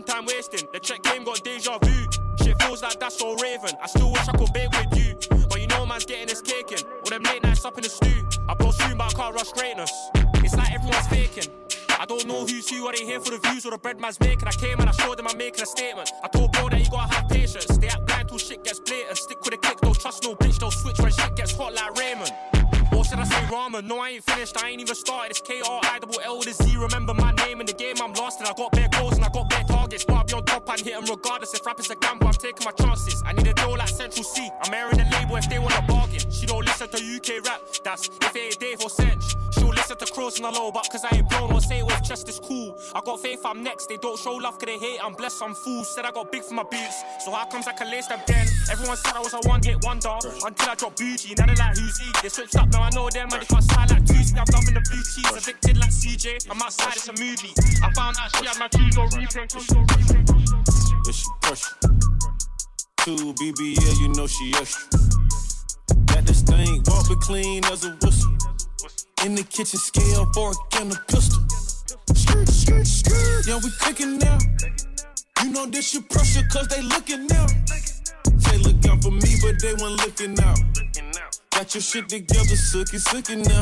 On 0.00 0.06
time 0.06 0.26
wasting. 0.26 0.68
The 0.72 0.80
check 0.80 1.02
game 1.02 1.24
got 1.24 1.42
deja 1.42 1.78
vu. 1.78 2.06
Shit 2.42 2.60
feels 2.62 2.82
like 2.82 2.98
that's 2.98 3.18
so 3.18 3.34
raven. 3.36 3.76
I 3.82 3.86
still 3.86 4.12
wish 4.12 4.28
I 4.28 4.36
could 4.36 4.52
bake 4.52 4.70
with 4.70 4.96
you. 4.96 5.14
But 5.48 5.60
you 5.60 5.66
know 5.68 5.84
man's 5.84 6.06
getting 6.06 6.28
his 6.28 6.40
cake 6.40 6.72
in. 6.72 6.78
All 7.04 7.10
them 7.10 7.22
late 7.24 7.42
nights 7.42 7.64
up 7.64 7.76
in 7.76 7.82
the 7.82 7.90
stew. 7.90 8.26
I 8.48 8.54
blow 8.54 8.70
soon, 8.70 8.96
but 8.96 9.12
I 9.12 9.16
can't 9.16 9.34
rush 9.34 9.52
greatness. 9.52 9.92
It's 10.36 10.56
like 10.56 10.72
everyone's 10.72 11.06
faking. 11.08 11.52
I 11.98 12.06
don't 12.06 12.26
know 12.26 12.46
who's 12.46 12.68
who, 12.70 12.86
are 12.86 12.94
they 12.96 13.04
here 13.04 13.20
for 13.20 13.30
the 13.30 13.38
views 13.48 13.66
or 13.66 13.72
the 13.72 13.78
bread 13.78 14.00
man's 14.00 14.18
making? 14.20 14.48
I 14.48 14.52
came 14.52 14.80
and 14.80 14.88
I 14.88 14.92
showed 14.92 15.18
them 15.18 15.26
I'm 15.28 15.36
making 15.36 15.62
a 15.62 15.66
statement. 15.66 16.10
I 16.24 16.28
told 16.28 16.52
bro 16.52 16.70
that 16.70 16.80
you 16.82 16.90
gotta 16.90 17.12
have 17.14 17.28
patience. 17.28 17.66
They 17.76 17.88
act 17.88 18.06
blind 18.06 18.28
till 18.28 18.38
shit 18.38 18.64
gets 18.64 18.80
blatant. 18.80 19.18
Stick 19.18 19.38
with 19.44 19.50
the 19.50 19.58
click, 19.58 19.80
don't 19.80 19.98
trust 20.00 20.24
no 20.24 20.34
bitch, 20.34 20.58
don't 20.58 20.72
switch 20.72 20.98
when 20.98 21.12
shit 21.12 21.36
gets 21.36 21.52
hot 21.52 21.74
like 21.74 21.94
Raymond. 21.98 22.32
Or 22.96 23.04
should 23.04 23.18
I 23.18 23.24
say 23.24 23.42
ramen? 23.52 23.84
No, 23.84 23.98
I 23.98 24.10
ain't 24.10 24.24
finished, 24.24 24.62
I 24.62 24.70
ain't 24.70 24.80
even 24.80 24.94
started. 24.94 25.30
It's 25.30 25.40
K-R-I-double-L 25.42 26.38
with 26.38 26.48
a 26.48 26.54
Z. 26.54 26.76
Remember 26.76 27.12
my 27.12 27.32
name 27.32 27.60
in 27.60 27.66
the 27.66 27.74
game, 27.74 27.96
I'm 28.02 28.14
lost 28.14 28.40
and 28.40 28.48
I 28.48 28.52
got 28.54 28.72
bare 28.72 28.88
and 30.78 30.86
hit 30.86 30.94
'em 30.94 31.04
regardless. 31.04 31.54
If 31.54 31.66
rap 31.66 31.80
is 31.80 31.90
a 31.90 31.96
gamble, 31.96 32.28
I'm 32.28 32.34
taking 32.34 32.64
my 32.64 32.72
chances. 32.72 33.22
I 33.26 33.32
need 33.32 33.46
a 33.46 33.54
deal 33.54 33.76
like 33.76 33.88
Central 33.88 34.24
Cee. 34.24 34.50
I'm 34.62 34.72
airing 34.72 34.98
the 34.98 35.06
label 35.16 35.36
if 35.36 35.48
they 35.48 35.58
want 35.58 35.76
a 35.78 35.82
bargain. 35.82 36.20
She 36.30 36.46
don't 36.46 36.64
listen 36.64 36.88
to 36.88 36.98
UK 37.16 37.40
rap, 37.40 37.60
that's 37.84 38.08
if 38.08 38.36
it 38.36 38.38
ain't 38.38 38.58
Dave 38.58 38.80
or 38.80 38.90
Cench. 38.90 39.19
And 40.20 40.44
a 40.44 40.50
low, 40.50 40.70
but 40.70 40.86
cause 40.92 41.02
I 41.02 41.16
ain't 41.16 41.30
blown 41.30 41.50
or 41.50 41.62
say 41.62 41.78
it 41.78 41.86
with 41.86 42.04
chest 42.04 42.28
is 42.28 42.38
cool. 42.38 42.76
I 42.94 43.00
got 43.00 43.20
faith, 43.20 43.40
I'm 43.42 43.64
next. 43.64 43.88
They 43.88 43.96
don't 43.96 44.18
show 44.20 44.34
love 44.34 44.58
cause 44.58 44.66
they 44.66 44.76
hate, 44.76 45.00
I'm 45.02 45.14
blessed, 45.14 45.42
I'm 45.42 45.54
fool. 45.54 45.82
Said 45.82 46.04
I 46.04 46.10
got 46.12 46.30
big 46.30 46.44
for 46.44 46.52
my 46.52 46.62
boots, 46.62 47.02
so 47.24 47.32
how 47.32 47.46
comes 47.46 47.66
I 47.66 47.72
can 47.72 47.90
lace 47.90 48.06
them 48.06 48.20
then? 48.26 48.46
Everyone 48.70 48.98
said 48.98 49.16
I 49.16 49.20
was 49.20 49.32
a 49.32 49.40
one 49.48 49.62
hit 49.62 49.82
wonder 49.82 50.12
until 50.44 50.68
I 50.68 50.74
dropped 50.74 50.98
bougie. 50.98 51.34
Now 51.38 51.46
they 51.46 51.54
like 51.54 51.76
who's 51.76 51.98
he? 51.98 52.12
They 52.22 52.28
switched 52.28 52.54
up, 52.56 52.68
now 52.68 52.82
I 52.82 52.90
know 52.90 53.08
them 53.08 53.28
and 53.32 53.40
they 53.40 53.46
can't 53.46 53.64
slide 53.64 53.90
like 53.90 54.04
Tuesday. 54.04 54.38
I'm 54.38 54.46
loving 54.52 54.74
the 54.74 54.84
blue 54.92 55.02
cheese, 55.08 55.32
addicted 55.32 55.78
like 55.78 55.90
CJ. 55.90 56.50
I'm 56.50 56.60
outside, 56.60 56.96
it's 56.96 57.08
a 57.08 57.12
movie. 57.16 57.54
I 57.82 57.90
found 57.94 58.16
out 58.20 58.36
she 58.36 58.44
had 58.44 58.58
my 58.60 58.68
shoes 58.76 58.98
on 58.98 59.08
replay. 59.16 59.48
Yeah, 61.06 61.12
she 61.16 61.26
push. 61.40 61.64
Two 63.08 63.32
BBL, 63.40 64.00
you 64.00 64.08
know 64.12 64.26
she 64.26 64.52
extra. 64.54 65.00
Got 66.12 66.26
this 66.26 66.42
thing, 66.42 66.84
walk 66.86 67.08
clean 67.22 67.64
as 67.64 67.84
a 67.86 67.96
whistle. 68.02 68.49
In 69.22 69.34
the 69.34 69.42
kitchen, 69.42 69.78
scale, 69.78 70.24
fork, 70.32 70.56
and 70.80 70.92
a 70.92 70.96
pistol. 71.12 71.42
Skirt, 72.14 72.48
skirt, 72.48 72.86
skirt. 72.86 73.46
Yeah, 73.46 73.60
we 73.62 73.70
cooking 73.78 74.16
now. 74.16 74.38
You 75.42 75.50
know 75.50 75.66
this 75.66 75.92
your 75.92 76.02
pressure, 76.04 76.40
cause 76.50 76.68
they 76.68 76.80
looking 76.80 77.26
now. 77.26 77.46
Say 78.38 78.56
look 78.58 78.86
out 78.88 79.02
for 79.02 79.10
me, 79.10 79.36
but 79.42 79.60
they 79.60 79.74
weren't 79.74 80.00
looking 80.00 80.40
out. 80.40 80.58
Got 81.50 81.74
your 81.74 81.82
shit 81.82 82.08
together, 82.08 82.56
sucky, 82.56 82.96
sucky 82.96 83.36
now. 83.44 83.60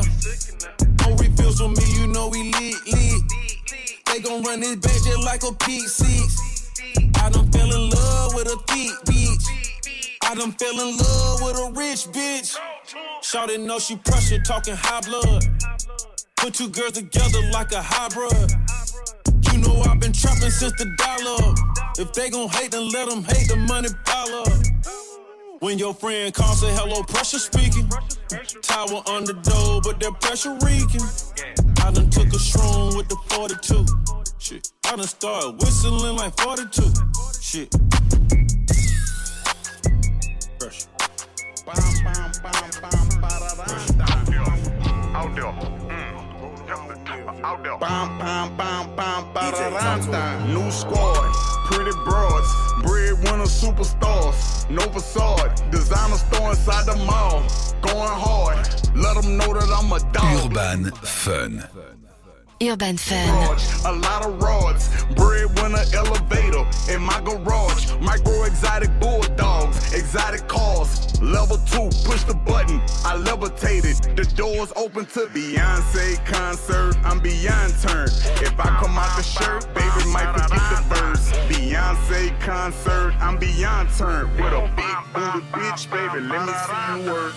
No 1.03 1.15
refills 1.17 1.59
on 1.59 1.73
me, 1.73 1.83
you 1.99 2.07
know 2.07 2.29
we 2.29 2.53
lit, 2.53 2.75
lit. 2.87 3.21
They 4.05 4.21
gon' 4.21 4.41
run 4.43 4.61
this 4.61 4.77
back 4.77 4.93
just 5.03 5.25
like 5.25 5.43
a 5.43 5.51
P6. 5.59 7.19
I 7.21 7.29
done 7.31 7.51
fell 7.51 7.75
in 7.75 7.89
love 7.89 8.33
with 8.33 8.47
a 8.47 8.57
thick 8.65 8.93
bitch. 9.03 9.68
I 10.29 10.35
done 10.35 10.51
fell 10.51 10.79
in 10.79 10.95
love 10.95 11.41
with 11.41 11.57
a 11.57 11.71
rich 11.75 12.05
bitch. 12.13 12.55
Shawty 13.23 13.65
know 13.65 13.79
she 13.79 13.95
pressure, 13.95 14.37
talking 14.45 14.75
high 14.77 15.01
blood. 15.01 15.43
Put 16.37 16.53
two 16.53 16.69
girls 16.69 16.91
together 16.91 17.41
like 17.51 17.71
a 17.71 17.81
hybrid. 17.81 18.51
You 19.51 19.57
know 19.57 19.81
I've 19.81 19.99
been 19.99 20.13
trapping 20.13 20.51
since 20.51 20.73
the 20.73 20.85
dollar. 21.01 21.55
If 21.97 22.13
they 22.13 22.29
gon' 22.29 22.47
hate, 22.49 22.69
then 22.69 22.89
let 22.89 23.09
them 23.09 23.23
hate 23.23 23.47
the 23.47 23.55
money 23.55 23.89
pile 24.05 24.43
up. 24.45 25.61
When 25.61 25.79
your 25.79 25.95
friend 25.95 26.31
calls, 26.31 26.61
say 26.61 26.75
hello, 26.75 27.01
pressure 27.01 27.39
speaking. 27.39 27.89
Tower 28.61 29.01
the 29.25 29.33
door, 29.33 29.81
but 29.81 29.99
that 29.99 30.21
pressure 30.21 30.53
reeking. 30.61 31.01
I 31.83 31.89
done 31.89 32.11
took 32.11 32.27
a 32.27 32.37
strong 32.37 32.95
with 32.95 33.09
the 33.09 33.17
42. 33.29 33.83
Shit, 34.37 34.69
I 34.85 34.95
done 34.95 35.07
started 35.07 35.59
whistling 35.59 36.17
like 36.17 36.39
42. 36.39 36.93
Shit. 37.41 38.38
Out 45.19 45.35
there. 45.35 45.43
Mm. 45.45 47.43
Out 47.43 47.63
there. 47.63 47.77
Bam, 47.77 48.17
bam, 48.17 48.57
bam, 48.57 48.95
bam, 48.95 49.33
ba 49.33 50.45
New 50.47 50.71
squad, 50.71 51.31
pretty 51.65 51.91
broads, 52.03 52.47
breadwinner 52.81 53.45
superstars. 53.45 54.67
No 54.71 54.81
facade, 54.89 55.61
designer 55.71 56.15
store 56.15 56.49
inside 56.51 56.85
the 56.87 56.95
mall. 57.05 57.43
Going 57.81 58.09
hard, 58.09 58.57
let 58.95 59.21
them 59.21 59.37
know 59.37 59.53
that 59.53 59.69
I'm 59.71 59.91
a 59.91 59.99
dog. 60.11 60.51
Urban 60.51 60.91
Fun. 61.03 62.08
Urban 62.61 62.97
Fun. 62.97 63.57
A 63.85 63.97
lot 63.99 64.25
of 64.25 64.41
rods, 64.41 64.89
breadwinner 65.15 65.83
elevator 65.93 66.65
in 66.93 67.01
my 67.01 67.21
garage. 67.21 67.95
Micro 68.01 68.43
exotic 68.43 68.89
bulldogs, 68.99 69.93
exotic 69.93 70.45
cars. 70.49 71.21
Level 71.21 71.57
two, 71.59 71.89
push 72.03 72.23
the 72.23 72.33
button. 72.33 72.81
I 73.05 73.15
levitated. 73.15 73.95
The 74.17 74.25
doors 74.35 74.73
open 74.75 75.05
to 75.07 75.27
Beyonce 75.27 76.25
concert. 76.25 76.97
I'm 77.05 77.21
beyond 77.21 77.73
turned. 77.79 78.11
If 78.41 78.59
I 78.59 78.67
come 78.81 78.97
out 78.97 79.15
the 79.15 79.23
shirt, 79.23 79.65
baby 79.73 80.11
might 80.11 80.33
forget 80.33 80.49
the 80.49 80.95
verse. 80.95 81.31
Beyonce 81.47 82.37
concert. 82.41 83.13
I'm 83.21 83.39
beyond 83.39 83.89
turned 83.97 84.31
with 84.35 84.51
a 84.51 84.69
big 84.75 85.13
booty 85.13 85.45
bitch, 85.53 85.89
baby. 85.89 86.27
Let 86.27 86.45
me 86.45 86.53
see 86.53 87.05
you 87.05 87.13
work. 87.13 87.33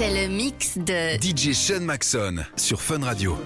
C'est 0.00 0.26
le 0.26 0.34
mix 0.34 0.78
de 0.78 1.20
DJ 1.20 1.52
Sean 1.52 1.80
Maxon 1.80 2.36
sur 2.56 2.80
Fun 2.80 3.04
Radio. 3.04 3.36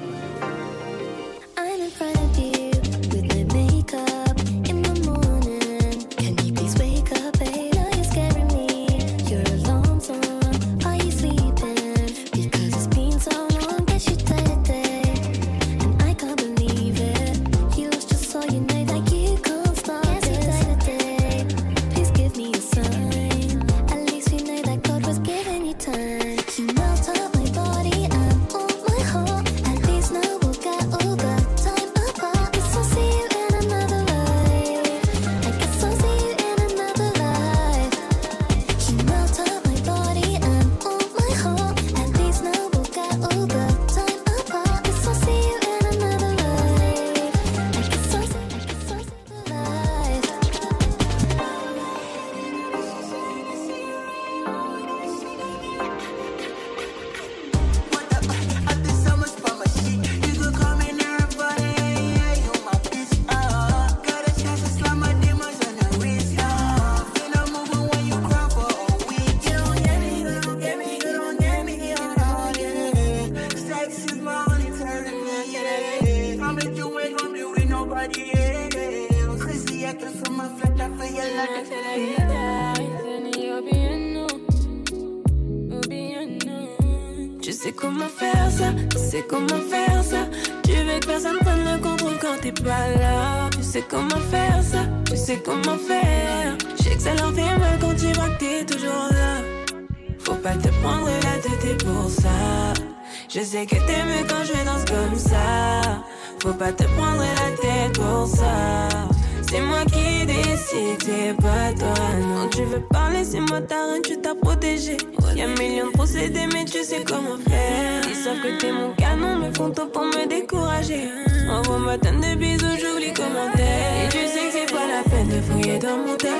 T'as 114.84 114.96
protégé. 114.96 115.40
Y'a 115.40 115.46
millions 115.46 115.86
de 115.86 115.92
procédés, 115.92 116.46
mais 116.52 116.64
tu 116.64 116.82
sais 116.84 117.04
comment 117.04 117.38
faire. 117.48 118.02
Ils 118.08 118.14
savent 118.14 118.40
que 118.40 118.60
t'es 118.60 118.72
mon 118.72 118.92
canon, 118.94 119.36
me 119.36 119.52
font 119.54 119.70
tout 119.70 119.86
pour 119.86 120.04
me 120.04 120.26
décourager. 120.28 121.08
Envoie-moi 121.50 121.98
tonne 121.98 122.20
de 122.20 122.34
bisous, 122.36 122.78
j'oublie 122.80 123.12
comment 123.14 123.50
t'es. 123.54 124.06
Et 124.06 124.08
tu 124.10 124.18
sais 124.26 124.46
que 124.46 124.52
c'est 124.52 124.72
pas 124.72 124.86
la 124.86 125.02
peine 125.10 125.28
de 125.28 125.40
fouiller 125.40 125.78
dans 125.78 125.96
mon 125.96 126.16
tel. 126.16 126.30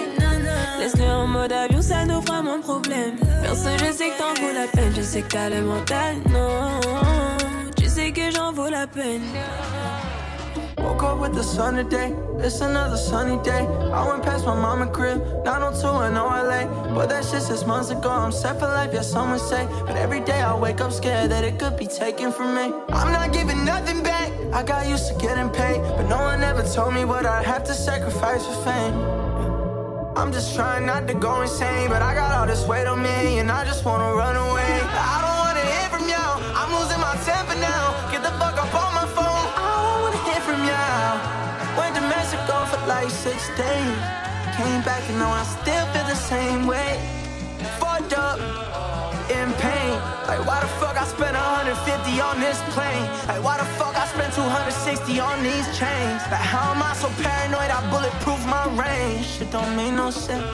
Laisse-le 0.78 1.04
en 1.04 1.26
mode 1.26 1.52
avion, 1.52 1.82
ça 1.82 2.04
nous 2.04 2.20
fera 2.22 2.42
mon 2.42 2.60
problème. 2.60 3.16
Perso, 3.42 3.68
je 3.78 3.92
sais 3.92 4.10
que 4.10 4.18
t'en 4.18 4.34
vaut 4.40 4.52
la 4.54 4.66
peine, 4.66 4.92
je 4.96 5.02
sais 5.02 5.22
que 5.22 5.28
t'as 5.28 5.48
le 5.48 5.62
mental, 5.62 6.16
non. 6.30 6.80
Tu 7.76 7.88
sais 7.88 8.12
que 8.12 8.30
j'en 8.30 8.52
vaut 8.52 8.68
la 8.68 8.86
peine. 8.86 9.22
Woke 10.84 11.02
up 11.02 11.18
with 11.18 11.34
the 11.34 11.42
sun 11.42 11.76
today, 11.76 12.14
it's 12.38 12.60
another 12.60 12.98
sunny 12.98 13.42
day. 13.42 13.66
I 13.66 14.06
went 14.06 14.22
past 14.22 14.44
my 14.44 14.54
mama 14.54 14.86
crib, 14.86 15.18
902 15.42 15.88
in 16.06 16.14
LA. 16.14 16.66
But 16.94 17.08
that 17.08 17.24
shit 17.24 17.40
six 17.40 17.64
months 17.64 17.88
ago, 17.88 18.10
I'm 18.10 18.30
set 18.30 18.60
for 18.60 18.66
life, 18.66 18.90
yeah, 18.92 19.00
someone 19.00 19.38
say. 19.38 19.66
But 19.86 19.96
every 19.96 20.20
day 20.20 20.42
I 20.42 20.54
wake 20.54 20.82
up 20.82 20.92
scared 20.92 21.30
that 21.30 21.42
it 21.42 21.58
could 21.58 21.78
be 21.78 21.86
taken 21.86 22.30
from 22.30 22.54
me. 22.54 22.66
I'm 22.90 23.10
not 23.14 23.32
giving 23.32 23.64
nothing 23.64 24.02
back, 24.02 24.30
I 24.52 24.62
got 24.62 24.86
used 24.86 25.08
to 25.08 25.14
getting 25.14 25.48
paid. 25.48 25.80
But 25.96 26.06
no 26.06 26.18
one 26.18 26.42
ever 26.42 26.62
told 26.62 26.92
me 26.92 27.06
what 27.06 27.24
I'd 27.24 27.46
have 27.46 27.64
to 27.64 27.72
sacrifice 27.72 28.44
for 28.44 28.56
fame. 28.64 28.94
I'm 30.18 30.32
just 30.32 30.54
trying 30.54 30.84
not 30.84 31.08
to 31.08 31.14
go 31.14 31.40
insane, 31.40 31.88
but 31.88 32.02
I 32.02 32.14
got 32.14 32.30
all 32.30 32.46
this 32.46 32.68
weight 32.68 32.86
on 32.86 33.02
me, 33.02 33.38
and 33.38 33.50
I 33.50 33.64
just 33.64 33.86
wanna 33.86 34.14
run 34.14 34.36
away. 34.36 34.80
I 34.82 35.23
like 42.94 43.10
six 43.10 43.48
days, 43.56 43.98
came 44.54 44.80
back 44.86 45.02
and 45.10 45.18
now 45.18 45.32
I 45.32 45.42
still 45.42 45.84
feel 45.92 46.06
the 46.14 46.20
same 46.32 46.64
way. 46.64 46.90
Fucked 47.80 48.14
up, 48.16 48.38
in 49.30 49.48
pain. 49.54 49.94
Like 50.30 50.42
why 50.46 50.60
the 50.60 50.70
fuck 50.80 50.96
I 50.96 51.06
spent 51.16 51.34
150 51.34 52.20
on 52.20 52.38
this 52.38 52.58
plane? 52.74 53.06
Like 53.26 53.42
why 53.42 53.56
the 53.58 53.68
fuck 53.78 53.94
I 53.96 54.06
spent 54.14 54.32
260 54.34 55.18
on 55.18 55.42
these 55.42 55.66
chains? 55.78 56.20
Like 56.30 56.46
how 56.54 56.70
am 56.72 56.82
I 56.82 56.92
so 56.94 57.08
paranoid? 57.22 57.70
I 57.76 57.80
bulletproof 57.90 58.40
my 58.46 58.64
range. 58.78 59.26
Shit 59.26 59.50
don't 59.50 59.74
mean 59.76 59.96
no 59.96 60.10
sense. 60.10 60.46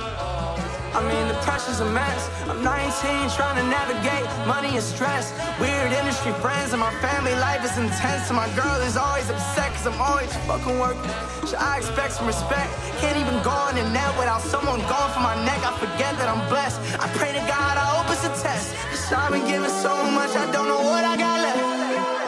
I 0.91 1.07
mean, 1.07 1.29
the 1.31 1.39
pressure's 1.47 1.79
a 1.79 1.87
mess. 1.87 2.27
I'm 2.51 2.67
19, 2.67 3.31
trying 3.39 3.55
to 3.63 3.67
navigate 3.71 4.27
money 4.47 4.75
and 4.75 4.83
stress. 4.83 5.31
Weird 5.63 5.93
industry 5.93 6.33
friends, 6.43 6.75
and 6.75 6.81
my 6.83 6.91
family 6.99 7.35
life 7.39 7.63
is 7.63 7.79
intense. 7.79 8.27
And 8.27 8.37
my 8.37 8.51
girl 8.59 8.81
is 8.83 8.97
always 8.97 9.31
upset, 9.31 9.71
cause 9.71 9.87
I'm 9.87 10.01
always 10.03 10.35
fucking 10.51 10.79
working. 10.83 11.15
Should 11.47 11.63
I 11.63 11.79
expect 11.79 12.19
some 12.19 12.27
respect? 12.27 12.75
Can't 12.99 13.17
even 13.17 13.39
go 13.47 13.55
on 13.55 13.79
the 13.79 13.87
net 13.95 14.11
without 14.19 14.43
someone 14.43 14.83
going 14.91 15.11
for 15.15 15.23
my 15.23 15.39
neck. 15.47 15.63
I 15.63 15.71
forget 15.79 16.19
that 16.19 16.27
I'm 16.27 16.43
blessed. 16.51 16.83
I 16.99 17.07
pray 17.15 17.31
to 17.39 17.43
God, 17.47 17.75
I 17.79 17.87
hope 17.95 18.11
it's 18.11 18.27
a 18.27 18.35
test. 18.43 18.75
Cause 18.91 19.13
I've 19.15 19.31
been 19.31 19.47
giving 19.47 19.71
so 19.71 19.95
much, 20.11 20.35
I 20.35 20.51
don't 20.51 20.67
know 20.67 20.83
what 20.83 21.07
I 21.07 21.15
got 21.15 21.39
left. 21.39 21.63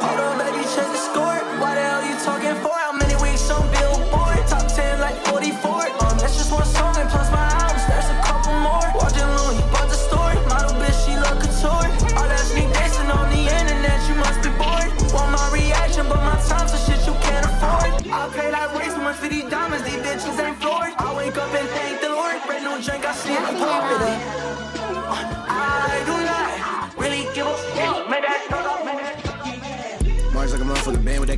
Hold 0.06 0.18
on, 0.22 0.38
baby, 0.38 0.62
check 0.70 0.86
the 0.86 1.02
score. 1.02 1.38
Why 1.58 1.74
the 1.74 1.82
hell 1.82 2.02
you 2.06 2.14
talking 2.22 2.54
for? 2.62 2.78
How 2.78 2.94
many 2.94 3.18
weeks 3.18 3.50
on 3.50 3.66
Billboard? 3.74 4.38
Top 4.46 4.70
10 4.70 5.00
like 5.02 5.18
44. 5.26 5.71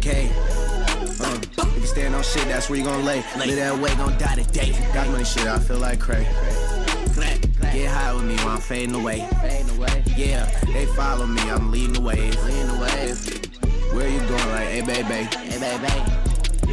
K. 0.04 0.30
Uh, 1.18 1.40
if 1.56 1.80
you 1.80 1.86
stand 1.86 2.14
on 2.14 2.22
shit, 2.22 2.44
that's 2.44 2.68
where 2.68 2.78
you 2.78 2.84
gonna 2.84 3.02
lay. 3.02 3.24
Lay 3.38 3.54
that 3.54 3.78
way, 3.78 3.94
gon' 3.94 4.18
die 4.18 4.34
today. 4.34 4.72
Got 4.92 5.08
money 5.08 5.24
shit, 5.24 5.46
I 5.46 5.58
feel 5.58 5.78
like 5.78 5.98
crack. 5.98 6.26
Get 7.72 7.90
high 7.90 8.12
with 8.12 8.24
me 8.24 8.36
while 8.36 8.50
I'm 8.50 8.60
fading 8.60 8.94
away. 8.94 9.26
Yeah, 10.14 10.44
they 10.74 10.84
follow 10.94 11.24
me, 11.24 11.40
I'm 11.50 11.70
leading 11.70 11.94
the 11.94 12.02
wave. 12.02 12.36
Leading 12.44 12.66
the. 12.66 13.54
Where 13.94 14.06
you 14.06 14.18
going? 14.18 14.48
Like, 14.50 14.68
hey, 14.68 14.82
baby. 14.82 15.24
Hey, 15.38 15.58
baby. 15.58 15.86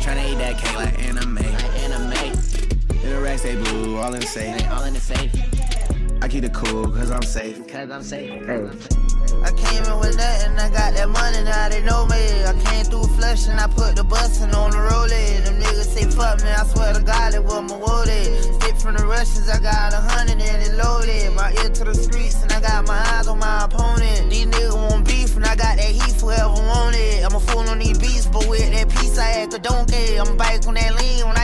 Tryna 0.02 0.30
eat 0.30 0.38
that 0.40 0.58
cake 0.58 0.76
like 0.76 1.00
anime. 1.00 1.36
Like 1.36 1.80
anime. 1.84 2.34
In 3.02 3.10
the 3.12 3.22
racks, 3.22 3.44
they 3.44 3.56
blue, 3.56 3.96
all 3.96 4.14
in 4.14 4.20
the 4.20 4.28
safe. 4.28 4.70
All 4.72 4.84
in 4.84 4.94
the 4.94 5.00
safe. 5.00 5.34
I 6.22 6.28
keep 6.28 6.44
it 6.44 6.54
cool, 6.54 6.92
cause 6.92 7.10
I'm 7.10 7.24
safe. 7.24 7.66
Cause 7.66 7.92
I'm 7.92 8.04
safe. 8.04 9.01
I 9.44 9.52
came 9.52 9.84
in 9.84 10.00
with 10.00 10.18
nothing, 10.18 10.58
I 10.60 10.70
got 10.70 10.94
that 10.94 11.10
money, 11.10 11.44
now 11.44 11.70
they 11.70 11.82
know 11.82 12.06
me. 12.06 12.44
I 12.44 12.54
came 12.66 12.86
through 12.86 13.08
flush 13.16 13.48
and 13.48 13.60
I 13.60 13.68
put 13.68 13.96
the 13.96 14.04
bustin' 14.04 14.54
on 14.54 14.72
the 14.72 14.78
rollie. 14.78 15.44
Them 15.46 15.60
niggas 15.60 15.90
say 15.96 16.06
fuck 16.10 16.44
me, 16.44 16.50
I 16.50 16.64
swear 16.66 16.94
to 16.94 17.02
God, 17.02 17.34
it 17.34 17.44
was 17.44 17.64
my 17.70 17.78
wooded. 17.78 18.62
Stick 18.62 18.78
from 18.78 18.96
the 18.96 19.06
Russians, 19.06 19.50
I 19.50 19.60
got 19.60 19.94
a 19.94 19.98
hundred 19.98 20.42
and 20.42 20.62
it 20.62 20.74
loaded. 20.76 21.34
My 21.36 21.52
ear 21.64 21.70
to 21.70 21.84
the 21.84 21.96
streets 21.96 22.44
and 22.44 22.52
I 22.52 22.62
got 22.62 22.88
my 22.88 23.00
eyes 23.16 23.28
on 23.28 23.40
my 23.40 23.66
opponent. 23.66 24.30
These 24.30 24.48
niggas 24.48 24.76
want 24.76 25.08
beef 25.08 25.36
and 25.36 25.46
I 25.46 25.56
got 25.56 25.78
that 25.78 25.92
heat 25.92 26.16
forever 26.16 26.50
wanted. 26.50 27.24
like 27.24 27.34
a 27.34 27.40
fool 27.40 27.68
on 27.70 27.80
these 27.80 27.98
beats, 27.98 28.28
but 28.28 28.48
with 28.48 28.70
that 28.72 28.90
piece 28.90 29.18
I 29.18 29.44
act 29.44 29.54
a 29.54 29.60
donkey. 29.60 30.18
I'm 30.20 30.38
back 30.38 30.68
on 30.68 30.76
that 30.76 30.96
lean. 31.00 31.26
When 31.28 31.38
I 31.38 31.41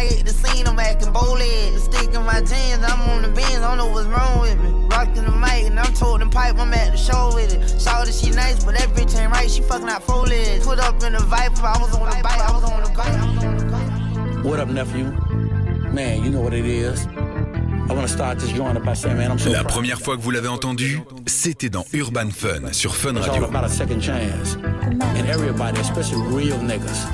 I'm 0.87 0.95
acting 0.95 1.11
boldly. 1.11 1.71
The 1.71 1.79
stick 1.79 2.13
in 2.13 2.23
my 2.23 2.39
jeans, 2.39 2.83
I'm 2.83 3.01
on 3.09 3.21
the 3.23 3.29
beans. 3.29 3.57
I 3.59 3.75
don't 3.75 3.77
know 3.77 3.87
what's 3.91 4.07
wrong 4.07 4.41
with 4.41 4.57
me. 4.59 4.69
Rocking 4.87 5.25
the 5.25 5.31
mic, 5.31 5.65
and 5.65 5.79
I'm 5.79 5.93
toting 5.93 6.29
pipe. 6.29 6.55
I'm 6.57 6.73
at 6.73 6.91
the 6.91 6.97
show 6.97 7.31
with 7.35 7.53
it. 7.53 7.67
Saw 7.79 8.03
that 8.05 8.13
she 8.13 8.29
nice, 8.31 8.63
but 8.63 8.75
that 8.75 8.89
bitch 8.89 9.19
ain't 9.19 9.31
right. 9.31 9.49
She 9.49 9.61
fucking 9.61 9.87
out 9.89 10.03
four 10.03 10.25
legs. 10.25 10.65
Put 10.65 10.79
up 10.79 11.03
in 11.03 11.13
the 11.13 11.19
Viper. 11.19 11.65
I 11.65 11.77
was 11.79 11.93
on 11.93 12.05
the 12.09 12.23
bike. 12.23 12.39
I 12.39 12.51
was 12.53 12.63
on 12.63 12.83
the 12.83 12.89
bike. 12.89 13.07
I 13.07 13.35
was 13.35 13.43
on 13.43 13.57
the 13.57 13.65
bike. 13.65 14.45
What 14.45 14.59
up, 14.59 14.69
nephew? 14.69 15.05
Man, 15.91 16.23
you 16.23 16.29
know 16.31 16.41
what 16.41 16.53
it 16.53 16.65
is. 16.65 17.05
I 17.07 17.93
want 17.93 18.07
to 18.07 18.13
start 18.13 18.39
this 18.39 18.51
joint 18.51 18.83
by 18.83 18.93
saying, 18.93 19.17
man, 19.17 19.31
I'm 19.31 19.39
so 19.39 19.49
La 19.51 19.63
première 19.63 19.99
fois 19.99 20.15
que 20.17 20.21
vous 20.21 20.31
l'avez 20.31 20.49
entendu, 20.49 21.01
c'était 21.25 21.69
dans 21.69 21.85
Urban 21.93 22.29
Fun 22.31 22.71
sur 22.73 22.95
Fun 22.95 23.15
It's 23.15 23.27
all 23.27 23.33
Radio. 23.41 23.47
about 23.49 23.63
a 23.65 23.69
second 23.69 24.01
chance. 24.01 24.55
And 24.55 25.27
everybody, 25.27 25.79
especially 25.79 26.21
real 26.33 26.57
niggas, 26.59 27.07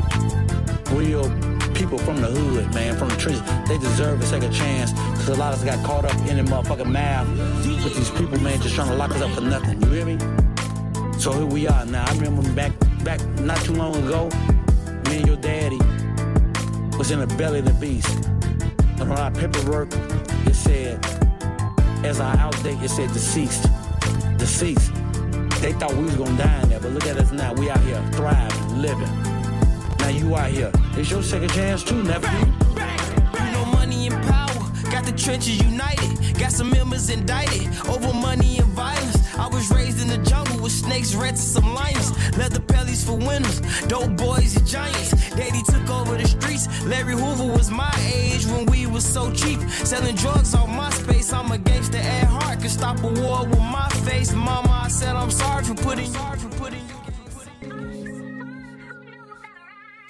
real 0.92 1.30
people 1.74 1.98
from 1.98 2.22
the 2.22 2.28
hood, 2.28 2.74
man, 2.74 2.98
from 2.98 3.10
the 3.10 3.16
trenches, 3.16 3.42
they 3.68 3.78
deserve 3.78 4.22
a 4.22 4.26
second 4.26 4.52
chance. 4.52 4.92
Because 4.92 5.30
a 5.30 5.36
lot 5.36 5.54
of 5.54 5.60
us 5.60 5.66
got 5.66 5.86
caught 5.86 6.06
up 6.06 6.16
in 6.28 6.38
the 6.38 6.44
motherfucking 6.44 6.90
math 6.90 7.28
with 7.84 7.96
these 7.96 8.10
people, 8.12 8.40
man, 8.40 8.62
just 8.62 8.76
trying 8.76 8.90
to 8.90 8.96
lock 8.96 9.12
us 9.12 9.22
up 9.22 9.32
for 9.32 9.42
nothing. 9.42 9.82
You 9.82 9.90
hear 9.90 10.06
me? 10.06 10.18
So 11.20 11.32
here 11.32 11.46
we 11.46 11.68
are 11.68 11.86
now. 11.86 12.06
I 12.06 12.14
remember 12.16 12.48
back, 12.54 12.72
back 13.04 13.22
not 13.40 13.58
too 13.60 13.74
long 13.74 13.96
ago, 13.96 14.30
me 15.08 15.18
and 15.18 15.28
your 15.28 15.38
daddy 15.38 15.80
was 16.98 17.12
in 17.12 17.20
the 17.20 17.28
belly 17.38 17.60
of 17.60 17.66
the 17.66 17.74
beast. 17.74 18.26
And 19.00 19.12
on 19.12 19.18
our 19.18 19.32
paperwork, 19.32 19.90
it 20.46 20.56
said, 20.56 21.04
as 22.04 22.20
our 22.20 22.36
outdate, 22.36 22.82
it 22.84 22.90
said 22.90 23.12
deceased. 23.14 23.68
Deceased. 24.38 24.92
They 25.62 25.72
thought 25.72 25.94
we 25.94 26.04
was 26.04 26.16
gonna 26.16 26.38
die 26.38 26.62
in 26.64 26.70
there, 26.70 26.80
but 26.82 26.92
look 26.92 27.06
at 27.06 27.16
us 27.18 27.32
now. 27.32 27.54
We 27.54 27.70
out 27.70 27.80
here 27.82 28.04
thriving, 28.12 28.82
living. 28.82 29.10
Now 30.00 30.10
you 30.10 30.36
out 30.36 30.52
here. 30.52 30.72
It's 30.96 31.10
your 31.10 31.24
second 31.24 31.50
chance 31.50 31.84
too, 31.84 32.04
nephew. 32.04 32.40
You 32.40 33.52
know 33.52 33.66
money 33.66 34.08
and 34.08 34.24
power, 34.26 34.92
got 34.92 35.06
the 35.06 35.12
trenches 35.12 35.60
united. 35.60 36.38
Got 36.38 36.52
some 36.52 36.70
members 36.70 37.10
indicted 37.10 37.68
over 37.90 38.14
money 38.14 38.60
and 38.60 38.68
violence. 38.68 39.18
I 39.36 39.48
was 39.48 39.72
raised 39.72 40.00
in 40.02 40.08
the 40.08 40.20
jungle 40.30 40.62
with 40.62 40.72
snakes, 40.72 41.16
rats, 41.16 41.42
and 41.44 41.64
some 41.64 41.74
lions. 41.74 42.12
Leather 42.38 42.60
pellies 42.60 43.04
for 43.04 43.18
winners, 43.18 43.60
dope 43.88 44.16
boys 44.18 44.56
and 44.56 44.68
giants. 44.68 45.12
Daddy 45.32 45.64
took 45.64 45.90
over 45.90 46.16
the 46.16 46.28
streets. 46.28 46.68
Larry 46.86 47.14
Hoover 47.14 47.52
was 47.52 47.72
my 47.72 47.94
age 48.14 48.46
when 48.46 48.68
we 48.68 48.86
was 48.86 49.04
so 49.04 49.32
cheap. 49.32 49.60
Selling 49.84 50.16
drugs 50.16 50.54
on 50.54 50.70
my 50.76 50.92
space. 50.92 51.34
I'm 51.34 51.52
a 51.52 51.58
gangster 51.58 51.98
at 51.98 52.28
heart. 52.28 52.62
Could 52.62 52.70
stop 52.70 53.02
a 53.04 53.08
war 53.08 53.48
with 53.48 53.60
my 53.60 53.90
face. 54.06 54.32
Mama, 54.32 54.82
I 54.84 54.90
said 54.90 55.16
I'm 55.16 55.32
sorry 55.32 55.64
for 55.64 55.74
putting 55.74 56.06
sorry 56.06 56.38
for 56.38 56.53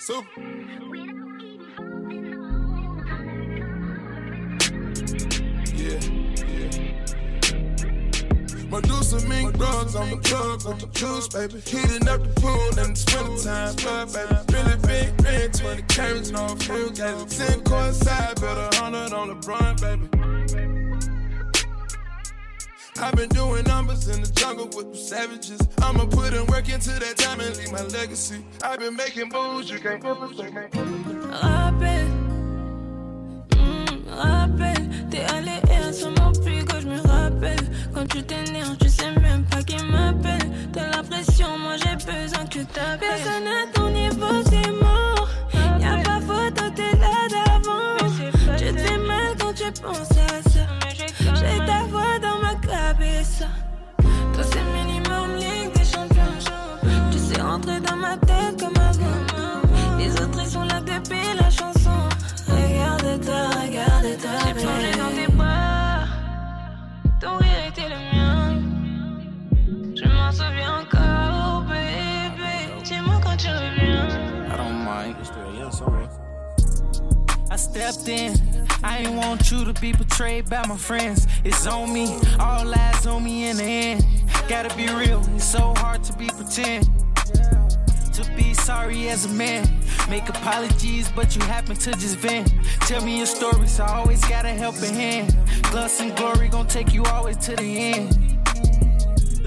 Super. 0.06 0.42
Yeah, 5.72 6.00
yeah. 6.44 6.72
Medusa 8.68 9.26
mink 9.30 9.58
drugs 9.58 9.96
on 9.96 10.10
the 10.10 10.18
plug 10.22 10.66
with 10.66 10.80
the 10.82 10.90
juice, 10.92 11.30
baby. 11.30 11.62
Heating 11.62 12.10
up 12.10 12.22
the 12.22 12.34
pool 12.42 12.80
in 12.84 12.92
the 12.92 13.00
springtime, 13.00 13.76
blood, 13.78 14.12
baby. 14.12 14.36
Really 14.52 14.78
big 14.86 15.26
ring, 15.26 15.52
20 15.52 15.82
carats, 15.84 16.32
no 16.32 16.50
fuel 16.50 16.90
gas. 16.90 17.38
Ten 17.38 17.62
coincide, 17.62 18.42
bet 18.42 18.58
a 18.58 18.76
hundred 18.76 19.14
on 19.14 19.30
the 19.30 19.36
brunt, 19.36 19.80
baby. 19.80 20.23
I've 23.00 23.16
been 23.16 23.30
doing 23.30 23.64
numbers 23.66 24.08
in 24.08 24.22
the 24.22 24.32
jungle 24.32 24.68
with 24.76 24.92
the 24.92 24.98
savages. 24.98 25.60
I'ma 25.82 26.06
put 26.06 26.34
in 26.34 26.46
work 26.48 26.70
into 26.70 26.92
that 26.92 27.18
time 27.18 27.40
and 27.40 27.56
leave 27.58 27.72
my 27.72 27.82
legacy. 27.84 28.44
I've 28.64 28.80
been 28.80 28.96
making 28.96 29.30
moves, 29.30 29.70
you 29.70 29.80
can't 29.80 30.02
flip 30.02 30.22
us, 30.22 30.36
can't 30.38 30.74
Rappel, 31.42 32.08
hmm, 33.56 34.10
rappel, 34.10 35.10
t'es 35.10 35.24
allé 35.34 35.60
et 35.70 35.78
à 35.78 35.92
ce 35.92 36.06
moment 36.06 36.32
plus 36.34 36.64
que 36.66 36.80
je 36.82 36.88
me 36.88 37.02
rappelle. 37.02 37.60
Quand 37.94 38.06
tu 38.08 38.22
t'énerves, 38.24 38.78
tu 38.78 38.90
sais 38.90 39.12
même 39.20 39.44
pas 39.46 39.64
qui 39.64 39.84
m'appelle. 39.86 40.52
T'as 40.72 40.90
la 40.96 41.04
pression, 41.04 41.58
moi 41.58 41.76
j'ai 41.78 41.96
besoin 41.96 42.46
que 42.46 42.60
tu 42.60 42.66
t'appelles. 42.66 43.00
Personne 43.00 43.48
à 43.48 43.68
ton 43.74 43.90
niveau, 43.90 44.44
mind. 75.72 76.10
I 77.50 77.56
stepped 77.56 78.08
in. 78.08 78.34
I 78.84 79.00
ain't 79.00 79.16
want 79.16 79.52
you 79.52 79.64
to 79.66 79.74
be 79.80 79.94
betrayed 79.94 80.50
by 80.50 80.66
my 80.68 80.78
friends. 80.78 81.28
It's 81.44 81.66
on 81.68 81.94
me. 81.94 82.18
All 82.40 82.74
eyes 82.74 83.06
on 83.06 83.24
me 83.24 83.50
in 83.50 83.58
the 83.58 83.64
end. 83.64 84.06
Gotta 84.50 84.76
be 84.76 84.88
real. 84.88 85.24
It's 85.36 85.46
so 85.46 85.74
hard 85.78 86.04
to 86.06 86.14
be 86.14 86.28
pretend. 86.28 86.86
To 88.14 88.32
be 88.36 88.54
sorry 88.54 89.10
as 89.10 89.26
a 89.26 89.30
man. 89.30 89.68
Make 90.10 90.28
apologies, 90.30 91.12
but 91.12 91.36
you 91.36 91.42
happen 91.44 91.76
to 91.76 91.92
just 91.92 92.18
vent. 92.18 92.52
Tell 92.82 93.04
me 93.04 93.18
your 93.18 93.26
stories. 93.26 93.80
I 93.80 93.88
always 93.98 94.24
got 94.26 94.46
a 94.46 94.50
helping 94.50 94.94
hand. 94.94 95.36
And 96.00 96.16
glory 96.16 96.48
gon' 96.50 96.68
take 96.68 96.94
you 96.94 97.04
always 97.06 97.38
to 97.38 97.56
the 97.56 97.64
end. 97.64 98.33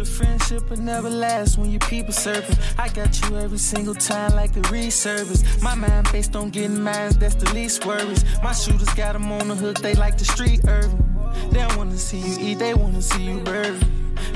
The 0.07 0.12
friendship 0.12 0.71
will 0.71 0.77
never 0.77 1.11
last 1.11 1.59
when 1.59 1.69
you 1.69 1.81
people 1.81 2.12
serving. 2.12 2.57
I 2.79 2.88
got 2.88 3.21
you 3.23 3.38
every 3.38 3.59
single 3.59 3.95
time 3.95 4.37
like 4.37 4.57
a 4.57 4.61
reservice. 4.71 5.42
My 5.61 5.75
mind 5.75 6.09
based 6.12 6.37
on 6.37 6.51
getting 6.51 6.81
mines, 6.81 7.19
that's 7.19 7.35
the 7.35 7.53
least 7.53 7.85
worries. 7.85 8.25
My 8.40 8.53
shooters 8.53 8.88
got 8.95 9.14
them 9.14 9.33
on 9.33 9.49
the 9.49 9.57
hook, 9.57 9.81
they 9.81 9.95
like 9.95 10.16
the 10.16 10.25
street 10.25 10.61
urban. 10.69 11.03
They 11.51 11.59
don't 11.59 11.77
wanna 11.77 11.99
see 11.99 12.21
you 12.21 12.37
eat, 12.38 12.61
they 12.61 12.73
wanna 12.73 13.03
see 13.03 13.25
you 13.25 13.40
burn. 13.40 13.81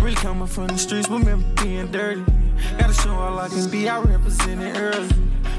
Really 0.00 0.16
coming 0.16 0.48
from 0.48 0.66
the 0.66 0.76
streets, 0.76 1.08
remember 1.08 1.46
being 1.62 1.86
dirty. 1.92 2.24
Gotta 2.78 2.94
show 2.94 3.12
all 3.12 3.38
I 3.38 3.48
can 3.48 3.70
be, 3.70 3.88
I 3.88 4.00
represent 4.00 4.60
it 4.60 4.78
early. 4.78 5.08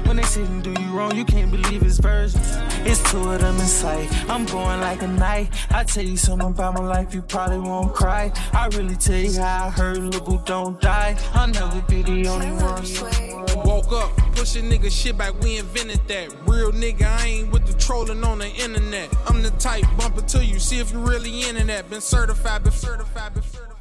When 0.06 0.16
they 0.16 0.22
sit 0.24 0.48
and 0.48 0.62
do 0.62 0.70
you 0.82 0.90
wrong, 0.90 1.16
you 1.16 1.24
can't 1.24 1.50
believe 1.50 1.82
it's 1.82 1.98
versions. 1.98 2.56
It's 2.84 3.02
two 3.10 3.30
of 3.30 3.40
them 3.40 3.54
in 3.54 3.66
sight. 3.66 4.08
I'm 4.28 4.44
going 4.46 4.80
like 4.80 5.02
a 5.02 5.06
night. 5.06 5.50
I 5.70 5.84
tell 5.84 6.04
you 6.04 6.16
something 6.16 6.48
about 6.48 6.74
my 6.74 6.84
life, 6.84 7.14
you 7.14 7.22
probably 7.22 7.60
won't 7.60 7.94
cry. 7.94 8.32
I 8.52 8.66
really 8.76 8.96
tell 8.96 9.16
you 9.16 9.40
how 9.40 9.66
I 9.66 9.70
heard 9.70 9.98
little 9.98 10.20
boo 10.20 10.42
don't 10.44 10.80
die. 10.80 11.16
I'll 11.34 11.48
never 11.48 11.80
be 11.82 12.02
the 12.02 12.26
only 12.28 12.50
one. 12.50 13.64
Woke 13.64 13.92
up, 13.92 14.16
pushing 14.34 14.68
nigga 14.68 14.90
shit 14.90 15.16
back, 15.16 15.40
we 15.40 15.58
invented 15.58 16.06
that. 16.08 16.28
Real 16.46 16.72
nigga, 16.72 17.04
I 17.04 17.26
ain't 17.26 17.52
with 17.52 17.66
the 17.66 17.78
trolling 17.78 18.24
on 18.24 18.38
the 18.38 18.48
internet. 18.48 19.08
I'm 19.26 19.42
the 19.42 19.50
type, 19.52 19.84
bump 19.96 20.18
it 20.18 20.28
to 20.28 20.44
you, 20.44 20.58
see 20.58 20.78
if 20.78 20.92
you 20.92 20.98
really 20.98 21.48
into 21.48 21.64
that. 21.64 21.88
Been 21.88 22.00
certified, 22.00 22.64
been 22.64 22.72
certified, 22.72 23.34
been 23.34 23.42
certified. 23.42 23.71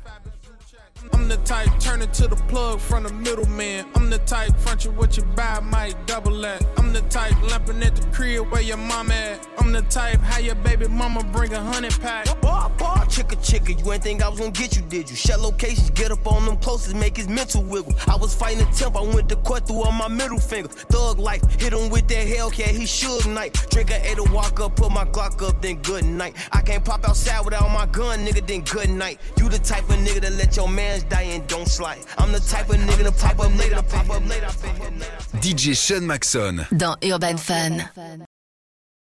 I'm 1.22 1.28
the 1.28 1.38
type, 1.38 1.70
turn 1.80 2.02
it 2.02 2.12
to 2.16 2.28
the 2.28 2.36
plug 2.36 2.80
from 2.80 3.04
the 3.04 3.14
middleman. 3.14 3.86
I'm 3.94 4.10
the 4.10 4.18
type, 4.18 4.58
front 4.58 4.84
you 4.86 4.92
what 4.92 5.16
you 5.18 5.24
buy, 5.24 5.60
might 5.60 5.96
double 6.08 6.36
that. 6.42 6.66
I'm 6.78 6.92
the 6.94 7.02
type, 7.02 7.40
lamping 7.44 7.84
at 7.84 7.96
the 7.96 8.08
crib 8.08 8.52
where 8.52 8.64
your 8.64 8.78
mama 8.78 9.14
at. 9.14 9.48
I'm 9.60 9.72
the 9.72 9.84
type, 9.84 10.20
how 10.22 10.40
your 10.40 10.56
baby 10.56 10.88
mama 10.88 11.24
bring 11.32 11.54
a 11.54 11.62
hundred 11.62 11.94
pack. 12.02 12.26
Boy, 12.42 12.68
boy, 12.80 13.06
chicka 13.06 13.38
chicka, 13.38 13.80
you 13.80 13.94
ain't 13.94 14.02
think 14.02 14.24
I 14.24 14.30
was 14.30 14.40
gonna 14.40 14.50
get 14.50 14.76
you, 14.76 14.82
did 14.82 15.12
you? 15.12 15.16
Share 15.16 15.38
locations, 15.38 15.92
get 15.92 16.12
up 16.12 16.26
on 16.26 16.44
them 16.44 16.58
closest, 16.58 16.96
make 16.96 17.18
his 17.18 17.28
mental 17.28 17.62
wiggle. 17.62 17.94
I 18.08 18.16
was 18.16 18.34
fighting 18.34 18.68
a 18.68 18.72
temp, 18.74 18.98
I 18.98 19.02
went 19.02 19.30
to 19.30 19.36
court 19.36 19.68
through 19.68 19.84
all 19.84 19.92
my 19.92 20.08
middle 20.08 20.40
finger. 20.40 20.70
Thug 20.70 21.20
life, 21.20 21.44
hit 21.62 21.72
him 21.72 21.92
with 21.92 22.08
that 22.08 22.26
Hellcat, 22.26 22.70
he 22.70 22.88
should 22.88 23.28
night. 23.28 23.54
Drink 23.70 23.92
a 23.92 24.10
eight 24.10 24.16
to 24.16 24.24
walk 24.34 24.60
up, 24.60 24.76
put 24.76 24.92
my 24.92 25.06
Glock 25.06 25.48
up, 25.48 25.62
then 25.62 25.76
good 25.84 26.04
night. 26.04 26.36
I 26.52 26.62
can't 26.62 26.84
pop 26.84 27.08
outside 27.08 27.46
without 27.46 27.70
my 27.70 27.86
gun, 27.86 28.26
nigga, 28.26 28.46
then 28.48 28.62
good 28.62 28.90
night. 28.90 29.20
You 29.38 29.50
the 29.50 29.60
type 29.60 29.88
of 29.90 29.98
nigga 29.98 30.22
that 30.22 30.34
let 30.34 30.56
your 30.56 30.68
mans 30.68 31.04
die 31.12 31.36
and 31.36 31.48
don't 31.48 31.68
slide. 31.68 32.00
I'm 32.18 32.32
the 32.32 32.40
type 32.40 32.70
of 32.70 32.78
nigga 32.78 33.04
to 33.04 33.12
pop 33.12 33.40
up 33.40 33.58
later, 33.58 33.82
pop 33.84 34.10
up 34.10 34.28
later. 34.28 34.48
DJ 35.44 35.76
Sean 35.76 36.08
Maxon. 36.08 36.66
Dans 36.72 36.96
Urban 37.04 37.38
Fun. 37.38 38.31